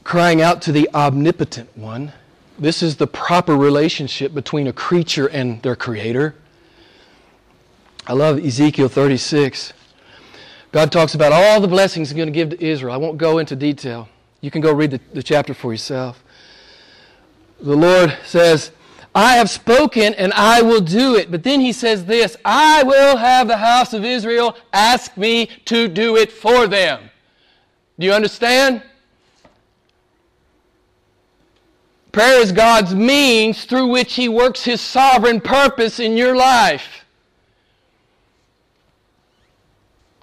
crying 0.04 0.42
out 0.42 0.62
to 0.62 0.72
the 0.72 0.88
omnipotent 0.94 1.76
one. 1.76 2.12
This 2.58 2.82
is 2.82 2.96
the 2.96 3.06
proper 3.06 3.56
relationship 3.56 4.32
between 4.32 4.66
a 4.68 4.72
creature 4.72 5.26
and 5.26 5.60
their 5.62 5.74
creator. 5.74 6.34
I 8.06 8.12
love 8.12 8.38
Ezekiel 8.38 8.88
36. 8.88 9.72
God 10.70 10.92
talks 10.92 11.14
about 11.14 11.32
all 11.32 11.60
the 11.60 11.68
blessings 11.68 12.10
He's 12.10 12.16
going 12.16 12.28
to 12.28 12.32
give 12.32 12.50
to 12.50 12.64
Israel. 12.64 12.92
I 12.92 12.98
won't 12.98 13.16
go 13.16 13.38
into 13.38 13.56
detail. 13.56 14.08
You 14.40 14.50
can 14.50 14.60
go 14.60 14.72
read 14.72 14.90
the, 14.90 15.00
the 15.14 15.22
chapter 15.22 15.54
for 15.54 15.72
yourself. 15.72 16.22
The 17.60 17.74
Lord 17.74 18.16
says, 18.24 18.72
I 19.14 19.36
have 19.36 19.48
spoken 19.48 20.12
and 20.14 20.32
I 20.34 20.60
will 20.60 20.80
do 20.80 21.16
it. 21.16 21.30
But 21.30 21.44
then 21.44 21.60
he 21.60 21.72
says 21.72 22.04
this 22.04 22.36
I 22.44 22.82
will 22.82 23.16
have 23.16 23.48
the 23.48 23.56
house 23.56 23.94
of 23.94 24.04
Israel 24.04 24.56
ask 24.72 25.16
me 25.16 25.46
to 25.64 25.88
do 25.88 26.16
it 26.16 26.30
for 26.30 26.66
them. 26.66 27.10
Do 27.98 28.06
you 28.06 28.12
understand? 28.12 28.82
Prayer 32.14 32.40
is 32.40 32.52
God's 32.52 32.94
means 32.94 33.64
through 33.64 33.88
which 33.88 34.14
he 34.14 34.28
works 34.28 34.62
his 34.62 34.80
sovereign 34.80 35.40
purpose 35.40 35.98
in 35.98 36.16
your 36.16 36.36
life. 36.36 37.04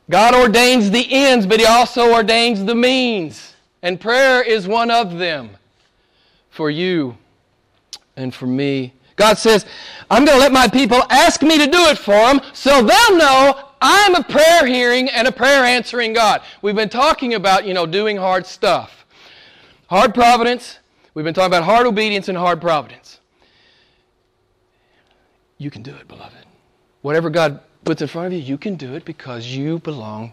God 0.10 0.34
ordains 0.34 0.90
the 0.90 1.06
ends, 1.10 1.46
but 1.46 1.60
He 1.60 1.66
also 1.66 2.14
ordains 2.14 2.64
the 2.64 2.76
means. 2.76 3.56
And 3.82 4.00
prayer 4.00 4.42
is 4.42 4.70
one 4.70 4.90
of 4.90 5.18
them 5.18 5.52
for 6.50 6.70
you 6.70 7.18
and 8.16 8.34
for 8.34 8.48
me. 8.48 8.94
God 9.18 9.38
says, 9.38 9.66
I'm 10.10 10.24
going 10.24 10.38
to 10.38 10.42
let 10.42 10.54
my 10.54 10.70
people 10.70 11.02
ask 11.10 11.42
me 11.42 11.58
to 11.58 11.66
do 11.66 11.80
it 11.88 11.98
for 11.98 12.12
them 12.12 12.40
so 12.54 12.84
they'll 12.84 13.18
know 13.18 13.70
I'm 13.82 14.16
a 14.16 14.24
prayer 14.24 14.66
hearing 14.66 15.10
and 15.10 15.28
a 15.28 15.32
prayer 15.32 15.66
answering 15.66 16.14
God. 16.14 16.42
We've 16.62 16.76
been 16.76 16.90
talking 16.90 17.34
about, 17.34 17.66
you 17.66 17.74
know, 17.74 17.86
doing 17.86 18.16
hard 18.16 18.46
stuff. 18.46 19.06
Hard 19.88 20.14
providence. 20.14 20.80
We've 21.14 21.26
been 21.26 21.34
talking 21.34 21.48
about 21.48 21.64
hard 21.64 21.88
obedience 21.88 22.30
and 22.30 22.38
hard 22.38 22.62
providence. 22.62 23.20
You 25.58 25.70
can 25.70 25.84
do 25.84 25.94
it, 25.96 26.08
beloved. 26.08 26.46
Whatever 27.02 27.30
God 27.30 27.60
puts 27.84 28.02
in 28.02 28.08
front 28.08 28.28
of 28.28 28.34
you, 28.34 28.40
you 28.40 28.58
can 28.58 28.76
do 28.76 28.96
it 28.96 29.04
because 29.04 29.48
you 29.48 29.80
belong 29.80 30.32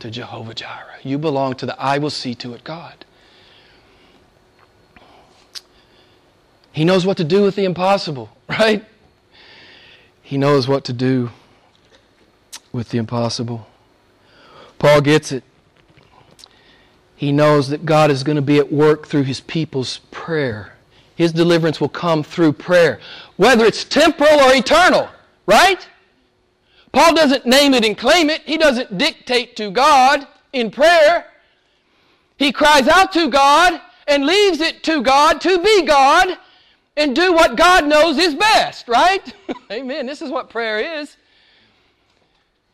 to 0.00 0.10
Jehovah 0.10 0.54
Jireh. 0.54 0.98
You 1.02 1.18
belong 1.18 1.54
to 1.56 1.66
the 1.66 1.80
I 1.80 1.98
will 1.98 2.10
see 2.10 2.34
to 2.36 2.54
it 2.54 2.64
God. 2.64 3.04
He 6.72 6.84
knows 6.84 7.06
what 7.06 7.16
to 7.16 7.24
do 7.24 7.42
with 7.42 7.56
the 7.56 7.64
impossible, 7.64 8.30
right? 8.48 8.84
He 10.22 10.36
knows 10.36 10.68
what 10.68 10.84
to 10.84 10.92
do 10.92 11.30
with 12.72 12.90
the 12.90 12.98
impossible. 12.98 13.66
Paul 14.78 15.00
gets 15.00 15.32
it. 15.32 15.42
He 17.18 17.32
knows 17.32 17.68
that 17.70 17.84
God 17.84 18.12
is 18.12 18.22
going 18.22 18.36
to 18.36 18.42
be 18.42 18.58
at 18.58 18.72
work 18.72 19.08
through 19.08 19.24
his 19.24 19.40
people's 19.40 19.98
prayer. 20.12 20.74
His 21.16 21.32
deliverance 21.32 21.80
will 21.80 21.88
come 21.88 22.22
through 22.22 22.52
prayer, 22.52 23.00
whether 23.36 23.64
it's 23.64 23.82
temporal 23.82 24.38
or 24.38 24.54
eternal, 24.54 25.08
right? 25.44 25.84
Paul 26.92 27.16
doesn't 27.16 27.44
name 27.44 27.74
it 27.74 27.84
and 27.84 27.98
claim 27.98 28.30
it. 28.30 28.42
He 28.42 28.56
doesn't 28.56 28.96
dictate 28.96 29.56
to 29.56 29.72
God 29.72 30.28
in 30.52 30.70
prayer. 30.70 31.26
He 32.36 32.52
cries 32.52 32.86
out 32.86 33.12
to 33.14 33.28
God 33.28 33.80
and 34.06 34.24
leaves 34.24 34.60
it 34.60 34.84
to 34.84 35.02
God 35.02 35.40
to 35.40 35.60
be 35.60 35.82
God 35.82 36.38
and 36.96 37.16
do 37.16 37.32
what 37.32 37.56
God 37.56 37.88
knows 37.88 38.16
is 38.16 38.36
best, 38.36 38.86
right? 38.86 39.34
Amen. 39.72 40.06
This 40.06 40.22
is 40.22 40.30
what 40.30 40.50
prayer 40.50 41.00
is. 41.00 41.16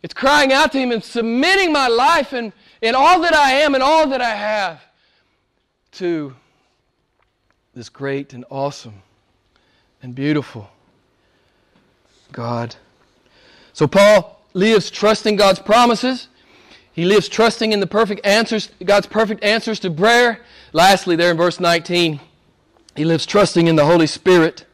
It's 0.03 0.13
crying 0.13 0.53
out 0.53 0.71
to 0.73 0.79
Him 0.79 0.93
and 0.93 1.03
submitting 1.03 1.73
my 1.73 1.89
life 1.89 2.35
and, 2.35 2.53
and 2.85 2.95
all 2.95 3.21
that 3.21 3.35
I 3.35 3.53
am 3.53 3.75
and 3.75 3.83
all 3.83 4.09
that 4.09 4.21
I 4.21 4.35
have 4.35 4.83
to 5.93 6.35
this 7.73 7.89
great 7.89 8.35
and 8.35 8.45
awesome 8.51 9.03
and 10.03 10.15
beautiful 10.15 10.69
God. 12.31 12.77
So 13.73 13.87
Paul 13.87 14.41
lives 14.53 14.91
trusting 14.91 15.37
God's 15.37 15.61
promises. 15.61 16.29
He 16.93 17.05
lives 17.07 17.29
trusting 17.29 17.73
in 17.73 17.81
the 17.81 17.87
perfect 17.87 18.25
answers, 18.25 18.71
God's 18.85 19.07
perfect 19.07 19.43
answers 19.43 19.81
to 19.81 19.91
prayer. 19.91 20.41
Lastly, 20.73 21.17
there 21.17 21.31
in 21.31 21.37
verse 21.37 21.59
19, 21.59 22.21
he 22.95 23.05
lives 23.05 23.25
trusting 23.25 23.67
in 23.67 23.77
the 23.77 23.87
Holy 23.87 24.07
Spirit. 24.07 24.67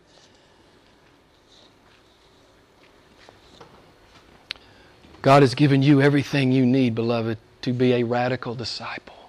God 5.22 5.42
has 5.42 5.54
given 5.54 5.82
you 5.82 6.02
everything 6.02 6.50
you 6.50 6.66
need, 6.66 6.94
beloved, 6.94 7.38
to 7.62 7.72
be 7.72 7.94
a 7.94 8.02
radical 8.02 8.54
disciple 8.54 9.20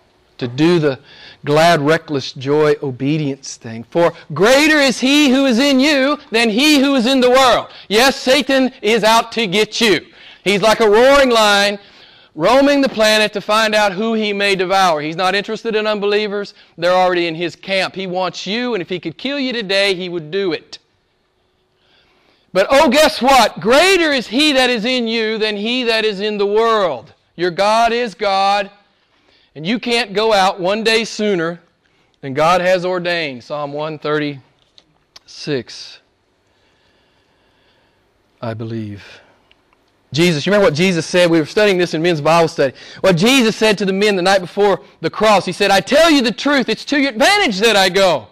to 0.42 0.48
do 0.48 0.80
the 0.80 1.00
glad, 1.46 1.82
reckless 1.82 2.34
joy, 2.34 2.74
obedience 2.82 3.58
thing. 3.58 3.84
For 3.84 4.12
greater 4.34 4.78
is 4.78 5.00
he 5.00 5.30
who 5.30 5.46
is 5.46 5.60
in 5.60 5.80
you 5.80 6.18
than 6.32 6.50
he 6.50 6.80
who 6.80 6.96
is 6.96 7.06
in 7.06 7.22
the 7.22 7.30
world. 7.30 7.68
Yes, 7.88 8.16
Satan 8.16 8.72
is 8.82 9.04
out 9.04 9.32
to 9.34 9.46
get 9.46 9.80
you. 9.80 10.02
He's 10.44 10.64
like 10.64 10.80
a 10.80 10.90
roaring 10.90 11.30
lion 11.30 11.78
roaming 12.34 12.82
the 12.82 12.90
planet 12.90 13.34
to 13.34 13.42
find 13.42 13.76
out 13.76 13.92
who 13.92 14.14
he 14.14 14.34
may 14.34 14.56
devour. 14.56 15.02
He's 15.02 15.16
not 15.16 15.36
interested 15.36 15.76
in 15.76 15.86
unbelievers. 15.86 16.56
They're 16.76 16.92
already 16.92 17.28
in 17.28 17.36
his 17.36 17.56
camp. 17.56 17.94
He 17.94 18.08
wants 18.08 18.48
you, 18.48 18.74
and 18.74 18.82
if 18.82 18.90
he 18.90 19.00
could 19.00 19.18
kill 19.18 19.40
you 19.40 19.54
today, 19.54 19.94
he 19.94 20.10
would 20.10 20.32
do 20.32 20.54
it. 20.54 20.80
But 22.52 22.68
oh, 22.72 22.90
guess 22.90 23.22
what? 23.22 23.60
Greater 23.60 24.12
is 24.12 24.28
he 24.28 24.54
that 24.54 24.72
is 24.72 24.86
in 24.86 25.08
you 25.08 25.38
than 25.38 25.56
he 25.56 25.84
that 25.84 26.04
is 26.04 26.20
in 26.20 26.40
the 26.40 26.48
world. 26.48 27.14
Your 27.42 27.50
God 27.50 27.92
is 27.92 28.14
God. 28.14 28.70
And 29.56 29.66
you 29.66 29.80
can't 29.80 30.14
go 30.14 30.32
out 30.32 30.60
one 30.60 30.84
day 30.84 31.04
sooner 31.04 31.60
than 32.22 32.36
God 32.36 32.62
has 32.62 32.86
ordained. 32.86 33.44
Psalm 33.44 33.74
136, 33.74 36.00
I 38.44 38.54
believe. 38.54 39.04
Jesus, 40.14 40.46
you 40.46 40.52
remember 40.52 40.68
what 40.68 40.76
Jesus 40.76 41.08
said? 41.08 41.32
We 41.32 41.40
were 41.40 41.48
studying 41.48 41.80
this 41.80 41.96
in 41.96 42.04
men's 42.04 42.22
Bible 42.22 42.48
study. 42.48 42.76
What 43.00 43.18
Jesus 43.18 43.56
said 43.56 43.76
to 43.80 43.86
the 43.86 43.94
men 43.94 44.16
the 44.16 44.22
night 44.22 44.42
before 44.42 44.84
the 45.00 45.10
cross, 45.10 45.44
He 45.44 45.52
said, 45.52 45.72
I 45.72 45.80
tell 45.80 46.12
you 46.12 46.22
the 46.22 46.32
truth, 46.32 46.70
it's 46.70 46.86
to 46.86 47.00
your 47.00 47.10
advantage 47.10 47.58
that 47.62 47.76
I 47.76 47.90
go. 47.90 48.28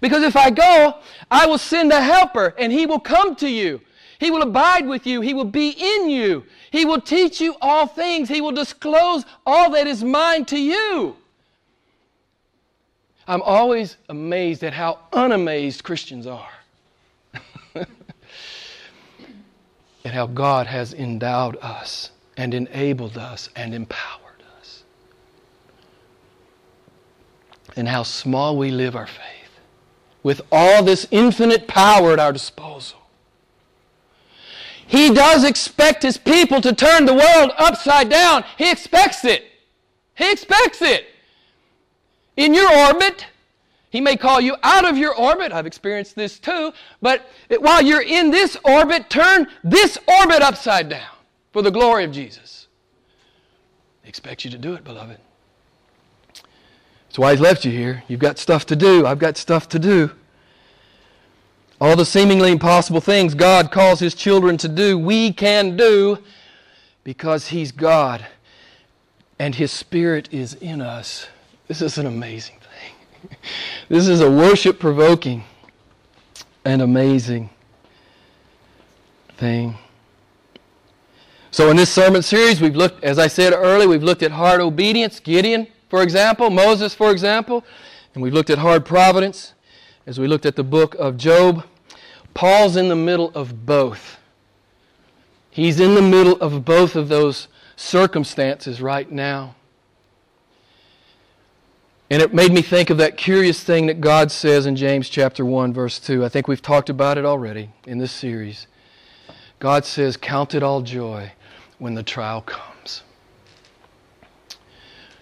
Because 0.00 0.24
if 0.24 0.34
I 0.34 0.50
go, 0.50 0.96
I 1.30 1.46
will 1.46 1.58
send 1.58 1.92
a 1.92 2.00
helper, 2.00 2.52
and 2.58 2.72
he 2.72 2.86
will 2.86 2.98
come 2.98 3.36
to 3.36 3.48
you. 3.48 3.80
He 4.20 4.30
will 4.30 4.42
abide 4.42 4.86
with 4.86 5.06
you. 5.06 5.22
He 5.22 5.32
will 5.32 5.46
be 5.46 5.70
in 5.70 6.10
you. 6.10 6.44
He 6.70 6.84
will 6.84 7.00
teach 7.00 7.40
you 7.40 7.56
all 7.62 7.86
things. 7.86 8.28
He 8.28 8.42
will 8.42 8.52
disclose 8.52 9.24
all 9.46 9.70
that 9.70 9.86
is 9.86 10.04
mine 10.04 10.44
to 10.46 10.60
you. 10.60 11.16
I'm 13.26 13.40
always 13.40 13.96
amazed 14.10 14.62
at 14.62 14.74
how 14.74 14.98
unamazed 15.14 15.82
Christians 15.84 16.26
are. 16.26 16.50
and 17.74 17.86
how 20.04 20.26
God 20.26 20.66
has 20.66 20.92
endowed 20.92 21.56
us 21.62 22.10
and 22.36 22.52
enabled 22.52 23.16
us 23.16 23.48
and 23.56 23.74
empowered 23.74 24.42
us. 24.60 24.82
And 27.74 27.88
how 27.88 28.02
small 28.02 28.58
we 28.58 28.70
live 28.70 28.94
our 28.94 29.06
faith 29.06 29.60
with 30.22 30.42
all 30.52 30.82
this 30.82 31.06
infinite 31.10 31.66
power 31.66 32.12
at 32.12 32.18
our 32.18 32.34
disposal. 32.34 32.99
He 34.90 35.14
does 35.14 35.44
expect 35.44 36.02
His 36.02 36.18
people 36.18 36.60
to 36.62 36.74
turn 36.74 37.04
the 37.04 37.14
world 37.14 37.52
upside 37.56 38.08
down. 38.08 38.42
He 38.58 38.68
expects 38.68 39.24
it. 39.24 39.44
He 40.16 40.32
expects 40.32 40.82
it. 40.82 41.06
In 42.36 42.54
your 42.54 42.68
orbit, 42.68 43.24
He 43.90 44.00
may 44.00 44.16
call 44.16 44.40
you 44.40 44.56
out 44.64 44.84
of 44.84 44.98
your 44.98 45.14
orbit. 45.14 45.52
I've 45.52 45.64
experienced 45.64 46.16
this 46.16 46.40
too. 46.40 46.72
But 47.00 47.30
while 47.60 47.80
you're 47.80 48.02
in 48.02 48.32
this 48.32 48.56
orbit, 48.64 49.08
turn 49.08 49.46
this 49.62 49.96
orbit 50.08 50.42
upside 50.42 50.88
down 50.88 51.14
for 51.52 51.62
the 51.62 51.70
glory 51.70 52.02
of 52.02 52.10
Jesus. 52.10 52.66
He 54.02 54.08
expects 54.08 54.44
you 54.44 54.50
to 54.50 54.58
do 54.58 54.74
it, 54.74 54.82
beloved. 54.82 55.18
That's 56.34 57.18
why 57.18 57.30
He's 57.30 57.40
left 57.40 57.64
you 57.64 57.70
here. 57.70 58.02
You've 58.08 58.18
got 58.18 58.38
stuff 58.38 58.66
to 58.66 58.74
do. 58.74 59.06
I've 59.06 59.20
got 59.20 59.36
stuff 59.36 59.68
to 59.68 59.78
do. 59.78 60.10
All 61.80 61.96
the 61.96 62.04
seemingly 62.04 62.52
impossible 62.52 63.00
things 63.00 63.34
God 63.34 63.70
calls 63.70 64.00
His 64.00 64.14
children 64.14 64.56
to 64.58 64.68
do, 64.68 64.98
we 64.98 65.32
can 65.32 65.76
do 65.76 66.18
because 67.04 67.48
He's 67.48 67.72
God 67.72 68.26
and 69.38 69.54
His 69.54 69.72
Spirit 69.72 70.28
is 70.30 70.54
in 70.54 70.82
us. 70.82 71.26
This 71.68 71.80
is 71.80 71.96
an 71.96 72.06
amazing 72.06 72.56
thing. 72.56 73.30
This 73.88 74.06
is 74.06 74.20
a 74.20 74.30
worship 74.30 74.78
provoking 74.78 75.42
and 76.64 76.80
amazing 76.80 77.50
thing. 79.36 79.76
So 81.50 81.70
in 81.70 81.76
this 81.76 81.90
sermon 81.90 82.22
series, 82.22 82.60
we've 82.60 82.76
looked, 82.76 83.02
as 83.02 83.18
I 83.18 83.26
said 83.26 83.52
earlier, 83.52 83.88
we've 83.88 84.02
looked 84.02 84.22
at 84.22 84.30
hard 84.30 84.60
obedience, 84.60 85.18
Gideon, 85.18 85.66
for 85.88 86.02
example, 86.02 86.50
Moses, 86.50 86.94
for 86.94 87.10
example, 87.10 87.64
and 88.14 88.22
we've 88.22 88.32
looked 88.32 88.50
at 88.50 88.58
hard 88.58 88.84
providence 88.84 89.54
as 90.06 90.20
we 90.20 90.28
looked 90.28 90.46
at 90.46 90.54
the 90.54 90.62
book 90.62 90.94
of 90.94 91.16
Job. 91.16 91.64
Paul's 92.34 92.76
in 92.76 92.88
the 92.88 92.96
middle 92.96 93.30
of 93.34 93.66
both. 93.66 94.18
He's 95.50 95.80
in 95.80 95.94
the 95.94 96.02
middle 96.02 96.40
of 96.40 96.64
both 96.64 96.96
of 96.96 97.08
those 97.08 97.48
circumstances 97.76 98.80
right 98.80 99.10
now. 99.10 99.56
And 102.10 102.20
it 102.20 102.34
made 102.34 102.52
me 102.52 102.60
think 102.60 102.90
of 102.90 102.98
that 102.98 103.16
curious 103.16 103.62
thing 103.62 103.86
that 103.86 104.00
God 104.00 104.32
says 104.32 104.66
in 104.66 104.74
James 104.74 105.08
chapter 105.08 105.44
1 105.44 105.72
verse 105.72 106.00
2. 106.00 106.24
I 106.24 106.28
think 106.28 106.48
we've 106.48 106.62
talked 106.62 106.90
about 106.90 107.18
it 107.18 107.24
already 107.24 107.70
in 107.86 107.98
this 107.98 108.12
series. 108.12 108.66
God 109.60 109.84
says, 109.84 110.16
"Count 110.16 110.54
it 110.54 110.62
all 110.62 110.82
joy 110.82 111.32
when 111.78 111.94
the 111.94 112.02
trial 112.02 112.42
comes." 112.42 112.69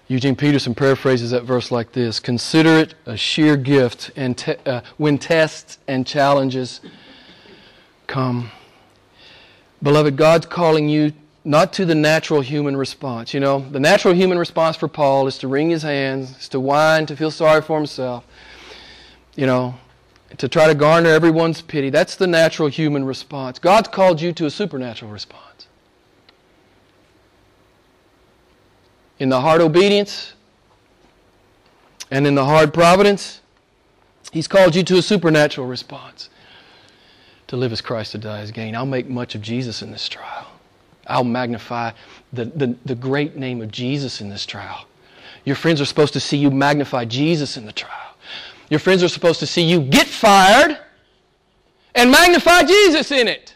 Eugene 0.09 0.35
Peterson 0.35 0.75
paraphrases 0.75 1.33
that 1.33 1.45
verse 1.45 1.71
like 1.71 1.93
this 1.93 2.19
Consider 2.19 2.79
it 2.79 2.95
a 3.05 3.17
sheer 3.17 3.57
gift 3.59 4.11
and 4.17 4.37
te- 4.37 4.57
uh, 4.65 4.81
when 4.97 5.19
tests 5.19 5.79
and 5.87 6.07
challenges 6.07 6.81
come. 8.07 8.51
Beloved, 9.83 10.17
God's 10.17 10.47
calling 10.47 10.89
you 10.89 11.13
not 11.45 11.75
to 11.75 11.85
the 11.85 11.95
natural 11.95 12.41
human 12.41 12.77
response. 12.77 13.33
You 13.33 13.41
know, 13.41 13.61
the 13.61 13.79
natural 13.79 14.15
human 14.15 14.39
response 14.39 14.77
for 14.77 14.89
Paul 14.89 15.27
is 15.27 15.39
to 15.39 15.49
wring 15.49 15.71
his 15.71 15.83
hands, 15.83 16.37
is 16.39 16.49
to 16.49 16.61
whine, 16.61 17.07
to 17.07 17.17
feel 17.17 17.31
sorry 17.31 17.61
for 17.61 17.77
himself, 17.77 18.27
you 19.37 19.47
know, 19.47 19.75
to 20.39 20.49
try 20.49 20.67
to 20.67 20.75
garner 20.75 21.11
everyone's 21.11 21.63
pity. 21.63 21.91
That's 21.91 22.17
the 22.17 22.27
natural 22.27 22.69
human 22.69 23.05
response. 23.05 23.59
God's 23.59 23.89
called 23.89 24.21
you 24.21 24.33
to 24.33 24.47
a 24.47 24.51
supernatural 24.51 25.11
response. 25.11 25.68
In 29.19 29.29
the 29.29 29.41
hard 29.41 29.61
obedience 29.61 30.35
and 32.11 32.27
in 32.27 32.35
the 32.35 32.45
hard 32.45 32.73
providence, 32.73 33.41
He's 34.33 34.47
called 34.49 34.77
you 34.77 34.83
to 34.85 34.99
a 34.99 35.03
supernatural 35.03 35.67
response. 35.67 36.29
To 37.49 37.57
live 37.57 37.73
as 37.73 37.81
Christ, 37.81 38.13
to 38.13 38.19
die 38.19 38.41
as 38.41 38.51
gain. 38.51 38.75
I'll 38.75 38.85
make 38.85 39.09
much 39.09 39.35
of 39.35 39.41
Jesus 39.41 39.81
in 39.81 39.91
this 39.91 40.07
trial. 40.09 40.47
I'll 41.07 41.25
magnify 41.25 41.93
the, 42.33 42.45
the, 42.45 42.77
the 42.85 42.95
great 42.95 43.37
name 43.37 43.63
of 43.63 43.73
Jesus 43.73 44.21
in 44.21 44.29
this 44.29 44.45
trial. 44.45 44.85
Your 45.47 45.57
friends 45.57 45.81
are 45.81 45.87
supposed 45.87 46.13
to 46.13 46.21
see 46.21 46.37
you 46.37 46.51
magnify 46.51 47.07
Jesus 47.07 47.57
in 47.57 47.65
the 47.65 47.73
trial. 47.73 48.15
Your 48.69 48.81
friends 48.81 49.03
are 49.03 49.09
supposed 49.09 49.41
to 49.41 49.47
see 49.47 49.63
you 49.63 49.81
get 49.81 50.07
fired 50.07 50.79
and 51.95 52.11
magnify 52.11 52.65
Jesus 52.65 53.11
in 53.11 53.29
it. 53.29 53.55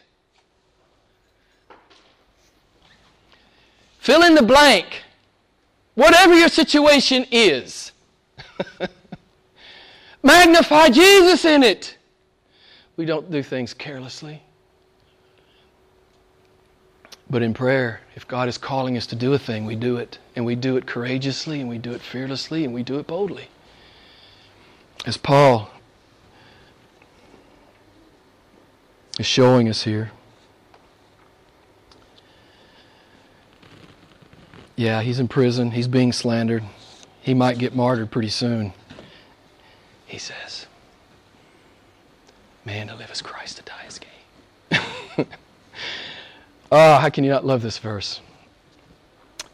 Fill 4.01 4.23
in 4.23 4.35
the 4.35 4.43
blank. 4.43 5.02
Whatever 5.95 6.35
your 6.35 6.49
situation 6.49 7.27
is, 7.31 7.93
magnify 10.23 10.89
Jesus 10.89 11.45
in 11.45 11.63
it. 11.63 11.99
We 12.97 13.05
don't 13.05 13.31
do 13.31 13.43
things 13.43 13.75
carelessly. 13.75 14.43
But 17.29 17.43
in 17.43 17.55
prayer, 17.55 18.01
if 18.15 18.29
God 18.29 18.49
is 18.49 18.59
calling 18.59 18.97
us 18.97 19.07
to 19.07 19.17
do 19.17 19.33
a 19.33 19.39
thing, 19.39 19.65
we 19.65 19.75
do 19.75 19.97
it. 19.97 20.19
And 20.37 20.45
we 20.45 20.55
do 20.55 20.77
it 20.77 20.87
courageously, 20.87 21.61
and 21.61 21.69
we 21.69 21.79
do 21.79 21.93
it 21.93 22.03
fearlessly, 22.03 22.65
and 22.65 22.75
we 22.75 22.83
do 22.83 22.99
it 22.99 23.07
boldly. 23.07 23.49
As 25.07 25.17
Paul 25.17 25.71
is 29.19 29.27
showing 29.27 29.69
us 29.69 29.85
here. 29.85 30.13
Yeah, 34.77 35.03
he's 35.03 35.19
in 35.19 35.29
prison. 35.29 35.73
He's 35.73 35.89
being 35.89 36.13
slandered. 36.13 36.65
He 37.21 37.35
might 37.35 37.59
get 37.59 37.75
martyred 37.75 38.11
pretty 38.11 38.31
soon. 38.31 38.73
He 40.07 40.19
says, 40.19 40.67
Man, 42.65 42.89
to 42.89 42.95
live 42.95 43.11
as 43.11 43.23
Christ, 43.23 43.57
to 43.59 43.63
die 43.63 43.85
as 43.87 43.99
gain. 43.99 45.27
oh, 46.71 46.97
how 47.01 47.09
can 47.09 47.25
you 47.25 47.31
not 47.31 47.45
love 47.45 47.63
this 47.63 47.79
verse? 47.79 48.21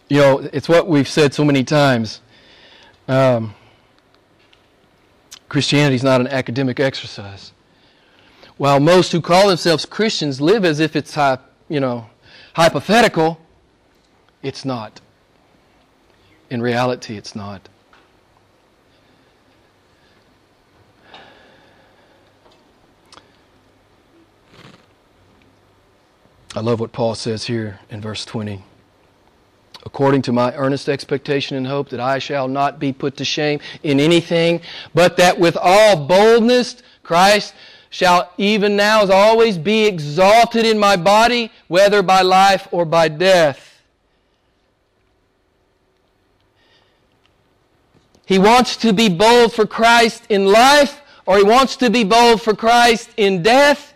You 0.08 0.18
know, 0.18 0.38
it's 0.52 0.68
what 0.68 0.88
we've 0.88 1.08
said 1.08 1.34
so 1.34 1.44
many 1.44 1.64
times. 1.64 2.20
Um, 3.06 3.54
Christianity 5.48 5.96
is 5.96 6.02
not 6.02 6.20
an 6.20 6.28
academic 6.28 6.80
exercise. 6.80 7.52
While 8.56 8.80
most 8.80 9.12
who 9.12 9.20
call 9.20 9.48
themselves 9.48 9.86
Christians 9.86 10.40
live 10.40 10.64
as 10.64 10.80
if 10.80 10.96
it's, 10.96 11.16
you 11.68 11.80
know, 11.80 12.06
hypothetical, 12.54 13.40
it's 14.42 14.64
not. 14.64 15.00
In 16.50 16.62
reality, 16.62 17.16
it's 17.16 17.36
not. 17.36 17.68
I 26.56 26.60
love 26.60 26.80
what 26.80 26.92
Paul 26.92 27.14
says 27.14 27.44
here 27.44 27.78
in 27.90 28.00
verse 28.00 28.24
20. 28.24 28.64
According 29.84 30.22
to 30.22 30.32
my 30.32 30.54
earnest 30.54 30.88
expectation 30.88 31.56
and 31.56 31.66
hope 31.66 31.90
that 31.90 32.00
I 32.00 32.18
shall 32.18 32.48
not 32.48 32.78
be 32.78 32.92
put 32.92 33.16
to 33.18 33.24
shame 33.24 33.60
in 33.82 34.00
anything, 34.00 34.62
but 34.94 35.16
that 35.18 35.38
with 35.38 35.56
all 35.60 36.06
boldness 36.06 36.82
Christ 37.02 37.54
shall 37.90 38.32
even 38.38 38.76
now 38.76 39.02
as 39.02 39.10
always 39.10 39.56
be 39.56 39.86
exalted 39.86 40.66
in 40.66 40.78
my 40.78 40.96
body, 40.96 41.52
whether 41.68 42.02
by 42.02 42.22
life 42.22 42.66
or 42.70 42.84
by 42.84 43.08
death. 43.08 43.67
He 48.28 48.38
wants 48.38 48.76
to 48.78 48.92
be 48.92 49.08
bold 49.08 49.54
for 49.54 49.64
Christ 49.64 50.24
in 50.28 50.44
life, 50.44 51.00
or 51.24 51.38
he 51.38 51.44
wants 51.44 51.76
to 51.76 51.88
be 51.88 52.04
bold 52.04 52.42
for 52.42 52.54
Christ 52.54 53.08
in 53.16 53.42
death. 53.42 53.94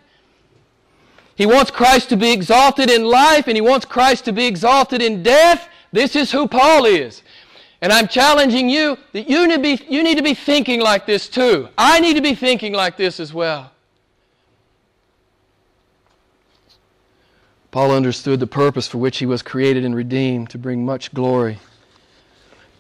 He 1.35 1.45
wants 1.45 1.71
Christ 1.71 2.09
to 2.09 2.17
be 2.17 2.33
exalted 2.33 2.91
in 2.91 3.05
life 3.05 3.47
and 3.47 3.59
he 3.59 3.61
wants 3.61 3.85
Christ 3.85 4.25
to 4.25 4.33
be 4.33 4.47
exalted 4.47 5.03
in 5.03 5.23
death. 5.23 5.69
This 5.93 6.17
is 6.17 6.33
who 6.33 6.49
Paul 6.49 6.87
is. 6.87 7.23
And 7.83 7.93
I'm 7.93 8.09
challenging 8.09 8.71
you 8.71 8.97
that 9.13 9.29
you 9.29 9.47
need, 9.47 9.57
to 9.57 9.61
be, 9.61 9.85
you 9.87 10.03
need 10.03 10.17
to 10.17 10.23
be 10.23 10.33
thinking 10.33 10.81
like 10.81 11.05
this 11.05 11.29
too. 11.29 11.69
I 11.77 12.01
need 12.01 12.15
to 12.15 12.23
be 12.23 12.35
thinking 12.35 12.73
like 12.73 12.97
this 12.97 13.21
as 13.21 13.35
well. 13.35 13.71
Paul 17.71 17.91
understood 17.91 18.41
the 18.41 18.47
purpose 18.47 18.89
for 18.89 18.97
which 18.97 19.19
he 19.19 19.27
was 19.27 19.43
created 19.43 19.85
and 19.85 19.95
redeemed 19.95 20.49
to 20.51 20.59
bring 20.59 20.87
much 20.87 21.13
glory 21.13 21.59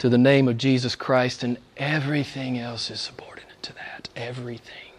to 0.02 0.08
the 0.08 0.18
name 0.18 0.48
of 0.48 0.58
Jesus 0.58 0.96
Christ, 0.96 1.44
and 1.44 1.56
everything 1.76 2.58
else 2.58 2.90
is 2.90 3.00
subordinate 3.00 3.62
to 3.62 3.72
that. 3.74 4.08
Everything. 4.16 4.90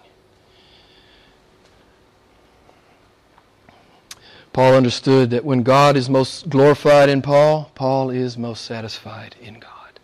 Paul 4.54 4.76
understood 4.76 5.30
that 5.32 5.44
when 5.44 5.62
God 5.62 5.98
is 5.98 6.10
most 6.10 6.48
glorified 6.48 7.10
in 7.10 7.22
Paul, 7.22 7.70
Paul 7.76 8.12
is 8.12 8.38
most 8.38 8.64
satisfied 8.64 9.36
in 9.42 9.56
God. 9.56 10.00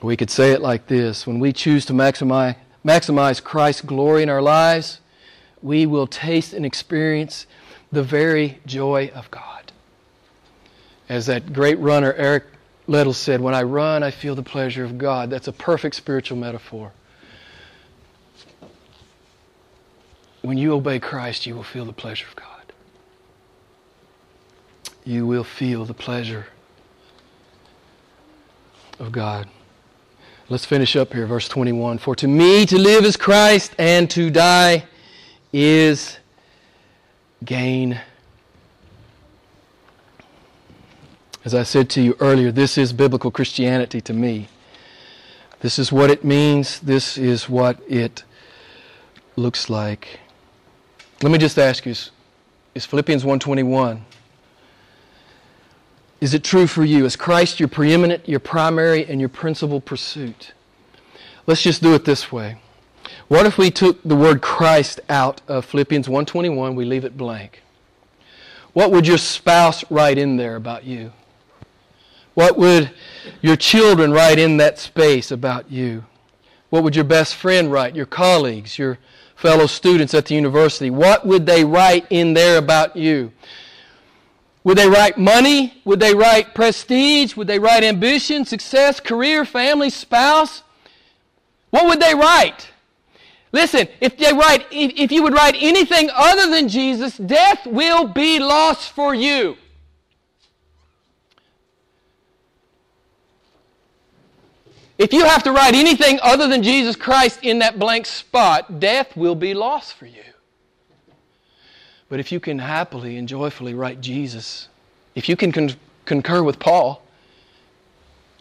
We 0.00 0.16
could 0.16 0.30
say 0.30 0.52
it 0.52 0.62
like 0.62 0.86
this 0.86 1.26
when 1.26 1.38
we 1.38 1.52
choose 1.52 1.84
to 1.84 1.92
maximize, 1.92 2.56
maximize 2.82 3.44
Christ's 3.44 3.82
glory 3.82 4.22
in 4.22 4.30
our 4.30 4.40
lives, 4.40 5.00
we 5.60 5.84
will 5.84 6.06
taste 6.06 6.54
and 6.54 6.64
experience 6.64 7.46
the 7.92 8.02
very 8.02 8.60
joy 8.64 9.10
of 9.14 9.30
God. 9.30 9.51
As 11.12 11.26
that 11.26 11.52
great 11.52 11.78
runner 11.78 12.14
Eric 12.14 12.44
Liddell 12.86 13.12
said, 13.12 13.40
When 13.40 13.54
I 13.54 13.62
run, 13.64 14.02
I 14.02 14.10
feel 14.10 14.34
the 14.34 14.42
pleasure 14.42 14.84
of 14.84 14.96
God. 14.96 15.28
That's 15.28 15.48
a 15.48 15.52
perfect 15.52 15.94
spiritual 15.94 16.38
metaphor. 16.38 16.92
when 20.42 20.58
you 20.58 20.72
obey 20.72 20.98
Christ, 20.98 21.46
you 21.46 21.54
will 21.54 21.62
feel 21.62 21.84
the 21.84 21.92
pleasure 21.92 22.26
of 22.26 22.36
God. 22.36 22.72
You 25.04 25.26
will 25.26 25.44
feel 25.44 25.84
the 25.84 25.94
pleasure 25.94 26.46
of 28.98 29.12
God. 29.12 29.48
Let's 30.48 30.64
finish 30.64 30.96
up 30.96 31.12
here, 31.12 31.26
verse 31.26 31.48
21. 31.48 31.98
For 31.98 32.14
to 32.16 32.28
me 32.28 32.66
to 32.66 32.78
live 32.78 33.04
is 33.04 33.16
Christ, 33.16 33.74
and 33.78 34.10
to 34.10 34.30
die 34.30 34.84
is 35.52 36.18
gain. 37.44 38.00
As 41.44 41.54
I 41.54 41.64
said 41.64 41.90
to 41.90 42.02
you 42.02 42.16
earlier, 42.20 42.52
this 42.52 42.78
is 42.78 42.92
biblical 42.92 43.32
Christianity 43.32 44.00
to 44.02 44.12
me. 44.12 44.48
This 45.60 45.78
is 45.78 45.90
what 45.90 46.10
it 46.10 46.24
means. 46.24 46.78
This 46.80 47.18
is 47.18 47.48
what 47.48 47.80
it 47.88 48.22
looks 49.34 49.68
like. 49.68 50.20
Let 51.20 51.32
me 51.32 51.38
just 51.38 51.58
ask 51.58 51.84
you, 51.84 51.92
is, 51.92 52.10
is 52.74 52.86
Philippians 52.86 53.24
1.21, 53.24 54.02
is 56.20 56.34
it 56.34 56.44
true 56.44 56.68
for 56.68 56.84
you? 56.84 57.04
Is 57.04 57.16
Christ 57.16 57.58
your 57.58 57.68
preeminent, 57.68 58.28
your 58.28 58.38
primary, 58.38 59.04
and 59.04 59.18
your 59.18 59.28
principal 59.28 59.80
pursuit? 59.80 60.52
Let's 61.48 61.62
just 61.62 61.82
do 61.82 61.94
it 61.94 62.04
this 62.04 62.30
way. 62.30 62.58
What 63.26 63.46
if 63.46 63.58
we 63.58 63.72
took 63.72 64.00
the 64.04 64.14
word 64.14 64.42
Christ 64.42 65.00
out 65.08 65.40
of 65.48 65.64
Philippians 65.64 66.06
1:21, 66.06 66.76
we 66.76 66.84
leave 66.84 67.04
it 67.04 67.16
blank? 67.16 67.62
What 68.72 68.92
would 68.92 69.08
your 69.08 69.18
spouse 69.18 69.84
write 69.90 70.16
in 70.16 70.36
there 70.36 70.54
about 70.54 70.84
you? 70.84 71.12
What 72.34 72.56
would 72.56 72.90
your 73.40 73.56
children 73.56 74.12
write 74.12 74.38
in 74.38 74.56
that 74.58 74.78
space 74.78 75.30
about 75.30 75.70
you? 75.70 76.04
What 76.70 76.82
would 76.84 76.96
your 76.96 77.04
best 77.04 77.34
friend 77.34 77.70
write, 77.70 77.94
your 77.94 78.06
colleagues, 78.06 78.78
your 78.78 78.98
fellow 79.36 79.66
students 79.66 80.14
at 80.14 80.26
the 80.26 80.34
university? 80.34 80.88
What 80.88 81.26
would 81.26 81.44
they 81.44 81.64
write 81.64 82.06
in 82.08 82.32
there 82.32 82.56
about 82.56 82.96
you? 82.96 83.32
Would 84.64 84.78
they 84.78 84.88
write 84.88 85.18
money? 85.18 85.80
Would 85.84 86.00
they 86.00 86.14
write 86.14 86.54
prestige? 86.54 87.36
Would 87.36 87.48
they 87.48 87.58
write 87.58 87.84
ambition, 87.84 88.44
success, 88.44 89.00
career, 89.00 89.44
family, 89.44 89.90
spouse? 89.90 90.62
What 91.70 91.86
would 91.86 92.00
they 92.00 92.14
write? 92.14 92.70
Listen, 93.50 93.86
if 94.00 94.16
they 94.16 94.32
write 94.32 94.66
if 94.70 95.12
you 95.12 95.22
would 95.22 95.34
write 95.34 95.56
anything 95.58 96.08
other 96.14 96.48
than 96.50 96.68
Jesus, 96.68 97.18
death 97.18 97.66
will 97.66 98.06
be 98.06 98.38
lost 98.38 98.92
for 98.92 99.14
you. 99.14 99.56
If 105.02 105.12
you 105.12 105.24
have 105.24 105.42
to 105.42 105.50
write 105.50 105.74
anything 105.74 106.20
other 106.22 106.46
than 106.46 106.62
Jesus 106.62 106.94
Christ 106.94 107.40
in 107.42 107.58
that 107.58 107.76
blank 107.76 108.06
spot, 108.06 108.78
death 108.78 109.16
will 109.16 109.34
be 109.34 109.52
lost 109.52 109.94
for 109.94 110.06
you. 110.06 110.22
But 112.08 112.20
if 112.20 112.30
you 112.30 112.38
can 112.38 112.60
happily 112.60 113.16
and 113.16 113.26
joyfully 113.26 113.74
write 113.74 114.00
Jesus, 114.00 114.68
if 115.16 115.28
you 115.28 115.34
can 115.34 115.50
con- 115.50 115.74
concur 116.04 116.44
with 116.44 116.60
Paul, 116.60 117.02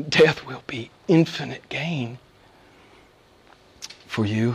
death 0.08 0.46
will 0.46 0.62
be 0.68 0.92
infinite 1.08 1.68
gain 1.68 2.20
for 4.06 4.28
you. 4.28 4.50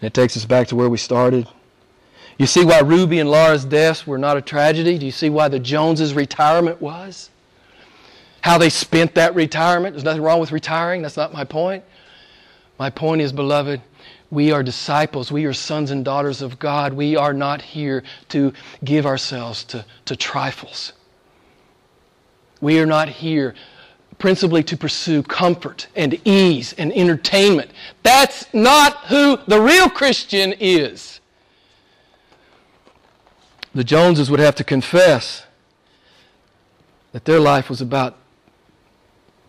And 0.00 0.08
it 0.08 0.12
takes 0.12 0.36
us 0.36 0.44
back 0.44 0.66
to 0.68 0.76
where 0.76 0.90
we 0.90 0.98
started. 0.98 1.46
You 2.36 2.46
see 2.46 2.64
why 2.64 2.80
Ruby 2.80 3.20
and 3.20 3.30
Laura's 3.30 3.64
deaths 3.64 4.08
were 4.08 4.18
not 4.18 4.36
a 4.36 4.42
tragedy? 4.42 4.98
Do 4.98 5.06
you 5.06 5.12
see 5.12 5.30
why 5.30 5.46
the 5.46 5.60
Joneses' 5.60 6.14
retirement 6.14 6.82
was? 6.82 7.30
How 8.42 8.58
they 8.58 8.70
spent 8.70 9.14
that 9.14 9.34
retirement. 9.34 9.94
There's 9.94 10.04
nothing 10.04 10.22
wrong 10.22 10.40
with 10.40 10.52
retiring. 10.52 11.02
That's 11.02 11.16
not 11.16 11.32
my 11.32 11.44
point. 11.44 11.84
My 12.78 12.90
point 12.90 13.20
is, 13.20 13.32
beloved, 13.32 13.80
we 14.30 14.52
are 14.52 14.62
disciples. 14.62 15.30
We 15.30 15.44
are 15.44 15.52
sons 15.52 15.90
and 15.90 16.04
daughters 16.04 16.40
of 16.40 16.58
God. 16.58 16.92
We 16.92 17.16
are 17.16 17.32
not 17.32 17.60
here 17.60 18.02
to 18.28 18.52
give 18.84 19.04
ourselves 19.04 19.64
to, 19.64 19.84
to 20.06 20.16
trifles. 20.16 20.92
We 22.60 22.78
are 22.78 22.86
not 22.86 23.08
here 23.08 23.54
principally 24.18 24.62
to 24.62 24.76
pursue 24.76 25.22
comfort 25.22 25.88
and 25.96 26.20
ease 26.26 26.74
and 26.74 26.92
entertainment. 26.92 27.70
That's 28.02 28.52
not 28.54 29.06
who 29.06 29.38
the 29.48 29.60
real 29.60 29.88
Christian 29.88 30.54
is. 30.60 31.20
The 33.74 33.84
Joneses 33.84 34.30
would 34.30 34.40
have 34.40 34.54
to 34.56 34.64
confess 34.64 35.44
that 37.12 37.24
their 37.24 37.40
life 37.40 37.68
was 37.68 37.80
about 37.80 38.16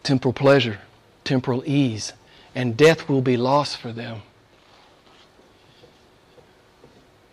temporal 0.03 0.33
pleasure, 0.33 0.79
temporal 1.23 1.63
ease, 1.65 2.13
and 2.55 2.75
death 2.75 3.07
will 3.07 3.21
be 3.21 3.37
lost 3.37 3.77
for 3.77 3.91
them. 3.91 4.21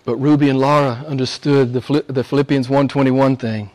But 0.04 0.16
Ruby 0.16 0.48
and 0.48 0.58
Laura 0.58 1.04
understood 1.06 1.72
the, 1.72 2.04
the 2.08 2.24
Philippians 2.24 2.68
121 2.68 3.36
thing. 3.36 3.70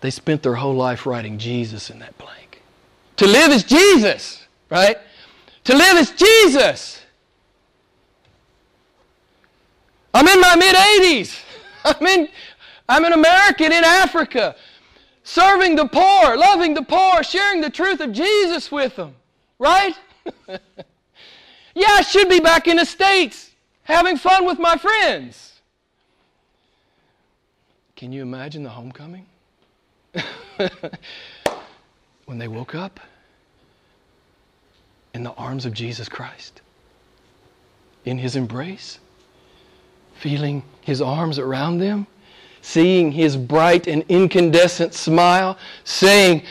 They 0.00 0.10
spent 0.10 0.42
their 0.42 0.56
whole 0.56 0.74
life 0.74 1.06
writing 1.06 1.38
Jesus 1.38 1.90
in 1.90 1.98
that 2.00 2.16
blank. 2.18 2.62
To 3.16 3.26
live 3.26 3.50
is 3.50 3.64
Jesus, 3.64 4.46
right? 4.70 4.96
To 5.64 5.76
live 5.76 5.96
is 5.96 6.10
Jesus. 6.12 7.00
I'm 10.14 10.26
in 10.26 10.40
my 10.40 10.56
mid 10.56 10.74
80s. 10.74 11.40
I'm 11.84 12.06
in, 12.06 12.28
I'm 12.88 13.04
an 13.04 13.12
American 13.12 13.72
in 13.72 13.84
Africa 13.84 14.54
serving 15.28 15.76
the 15.76 15.86
poor, 15.86 16.36
loving 16.38 16.72
the 16.72 16.82
poor, 16.82 17.22
sharing 17.22 17.60
the 17.60 17.68
truth 17.68 18.00
of 18.00 18.12
Jesus 18.12 18.72
with 18.72 18.96
them. 18.96 19.14
Right? 19.58 19.94
yeah, 20.48 20.58
I 21.86 22.02
should 22.02 22.30
be 22.30 22.40
back 22.40 22.66
in 22.66 22.78
the 22.78 22.86
States 22.86 23.50
having 23.82 24.16
fun 24.16 24.46
with 24.46 24.58
my 24.58 24.76
friends. 24.76 25.60
Can 27.94 28.10
you 28.12 28.22
imagine 28.22 28.62
the 28.62 28.70
homecoming? 28.70 29.26
when 32.24 32.38
they 32.38 32.48
woke 32.48 32.74
up 32.74 32.98
in 35.12 35.24
the 35.24 35.32
arms 35.32 35.66
of 35.66 35.74
Jesus 35.74 36.08
Christ, 36.08 36.62
in 38.04 38.16
his 38.16 38.34
embrace, 38.34 38.98
feeling 40.14 40.62
his 40.80 41.02
arms 41.02 41.38
around 41.38 41.78
them 41.78 42.06
seeing 42.68 43.10
his 43.10 43.34
bright 43.34 43.86
and 43.86 44.04
incandescent 44.10 44.92
smile, 44.92 45.56
saying, 45.84 46.42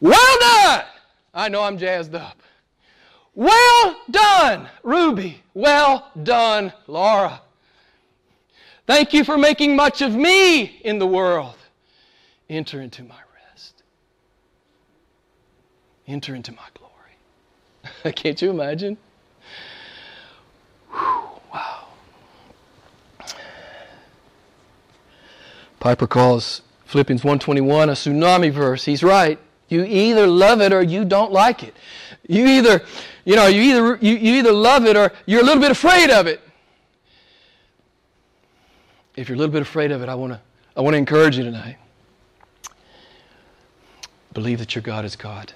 Well 0.00 0.38
done! 0.38 0.84
I 1.34 1.48
know 1.48 1.62
I'm 1.62 1.76
jazzed 1.76 2.14
up. 2.14 2.40
Well 3.34 3.96
done, 4.10 4.68
Ruby. 4.84 5.42
Well 5.54 6.08
done, 6.22 6.72
Laura. 6.86 7.40
Thank 8.86 9.12
you 9.12 9.24
for 9.24 9.36
making 9.36 9.74
much 9.74 10.02
of 10.02 10.14
me 10.14 10.80
in 10.84 11.00
the 11.00 11.06
world. 11.06 11.56
Enter 12.48 12.80
into 12.80 13.02
my 13.02 13.20
rest. 13.50 13.82
Enter 16.06 16.36
into 16.36 16.52
my 16.52 16.68
glory. 16.74 18.14
Can't 18.14 18.40
you 18.40 18.50
imagine? 18.50 18.96
Whew. 20.92 21.29
Piper 25.80 26.06
calls 26.06 26.62
Philippians 26.84 27.22
1:21 27.22 27.88
a 27.88 27.92
tsunami 27.92 28.52
verse. 28.52 28.84
He's 28.84 29.02
right. 29.02 29.38
You 29.68 29.84
either 29.84 30.26
love 30.26 30.60
it 30.60 30.72
or 30.72 30.82
you 30.82 31.04
don't 31.04 31.32
like 31.32 31.62
it. 31.62 31.74
You 32.28 32.46
either, 32.46 32.82
you 33.24 33.34
know, 33.34 33.46
you 33.46 33.62
either 33.62 33.98
you, 34.00 34.16
you 34.16 34.34
either 34.36 34.52
love 34.52 34.84
it 34.84 34.96
or 34.96 35.12
you're 35.26 35.40
a 35.40 35.44
little 35.44 35.60
bit 35.60 35.70
afraid 35.70 36.10
of 36.10 36.26
it. 36.26 36.40
If 39.16 39.28
you're 39.28 39.36
a 39.36 39.38
little 39.38 39.52
bit 39.52 39.62
afraid 39.62 39.90
of 39.90 40.02
it, 40.02 40.08
I 40.08 40.14
want 40.14 40.34
to 40.34 40.40
I 40.76 40.82
want 40.82 40.94
to 40.94 40.98
encourage 40.98 41.38
you 41.38 41.44
tonight. 41.44 41.76
Believe 44.32 44.58
that 44.58 44.74
your 44.74 44.82
God 44.82 45.04
is 45.04 45.16
God 45.16 45.52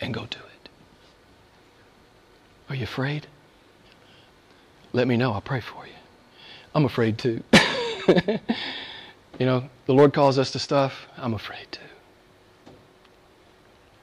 and 0.00 0.12
go 0.12 0.26
do 0.26 0.38
it. 0.38 0.68
Are 2.68 2.74
you 2.74 2.84
afraid? 2.84 3.26
Let 4.92 5.08
me 5.08 5.16
know. 5.16 5.32
I'll 5.32 5.40
pray 5.40 5.60
for 5.60 5.86
you. 5.86 5.92
I'm 6.74 6.84
afraid 6.84 7.18
too. 7.18 7.42
you 9.38 9.46
know, 9.46 9.68
the 9.86 9.94
Lord 9.94 10.12
calls 10.12 10.38
us 10.38 10.50
to 10.52 10.58
stuff, 10.58 11.06
I'm 11.16 11.34
afraid 11.34 11.66
to. 11.72 11.80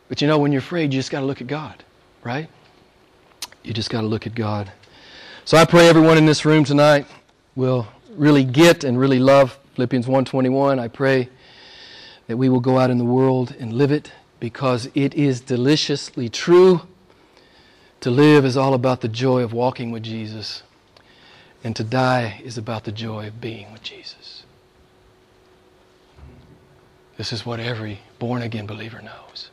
But 0.10 0.22
you 0.22 0.28
know, 0.28 0.38
when 0.38 0.52
you're 0.52 0.60
afraid, 0.60 0.94
you 0.94 1.00
just 1.00 1.12
got 1.12 1.22
to 1.22 1.26
look 1.26 1.42
at 1.42 1.48
God, 1.48 1.84
right? 2.24 2.50
You 3.64 3.74
just 3.74 3.90
got 3.90 4.02
to 4.02 4.08
look 4.08 4.28
at 4.28 4.36
God. 4.36 4.72
So 5.46 5.58
I 5.58 5.66
pray 5.66 5.88
everyone 5.88 6.18
in 6.18 6.26
this 6.26 6.46
room 6.46 6.64
tonight 6.64 7.06
will 7.56 7.88
really 8.16 8.44
get 8.44 8.84
and 8.84 9.00
really 9.00 9.20
love 9.20 9.58
Philippians 9.76 10.06
1:21. 10.06 10.80
I 10.80 10.88
pray 10.88 11.30
that 12.28 12.38
we 12.38 12.50
will 12.50 12.60
go 12.60 12.78
out 12.78 12.90
in 12.90 12.98
the 12.98 13.06
world 13.06 13.56
and 13.60 13.74
live 13.74 13.92
it 13.92 14.12
because 14.40 14.90
it 14.94 15.14
is 15.14 15.42
deliciously 15.42 16.28
true. 16.30 16.82
To 18.02 18.10
live 18.10 18.46
is 18.46 18.58
all 18.58 18.74
about 18.74 19.02
the 19.02 19.08
joy 19.08 19.44
of 19.44 19.54
walking 19.54 19.92
with 19.92 20.04
Jesus. 20.04 20.64
And 21.64 21.76
to 21.76 21.84
die 21.84 22.42
is 22.44 22.58
about 22.58 22.84
the 22.86 22.92
joy 22.92 23.28
of 23.28 23.40
being 23.40 23.72
with 23.72 23.84
Jesus. 23.84 24.44
This 27.18 27.32
is 27.32 27.46
what 27.46 27.60
every 27.60 28.00
born 28.18 28.42
again 28.42 28.66
believer 28.66 29.02
knows. 29.02 29.52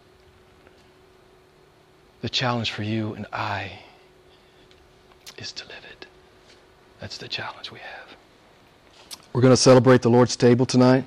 The 2.23 2.29
challenge 2.29 2.73
for 2.73 2.83
you 2.83 3.15
and 3.15 3.27
I 3.33 3.81
is 5.37 5.53
to 5.53 5.65
live 5.67 5.85
it. 5.93 6.07
That's 7.01 7.19
the 7.19 7.29
challenge 7.29 7.71
we 7.71 7.79
have. 7.79 8.17
We're 9.33 9.43
going 9.43 9.53
to 9.53 9.57
celebrate 9.57 10.03
the 10.03 10.11
Lord's 10.11 10.35
table 10.35 10.67
tonight. 10.67 10.97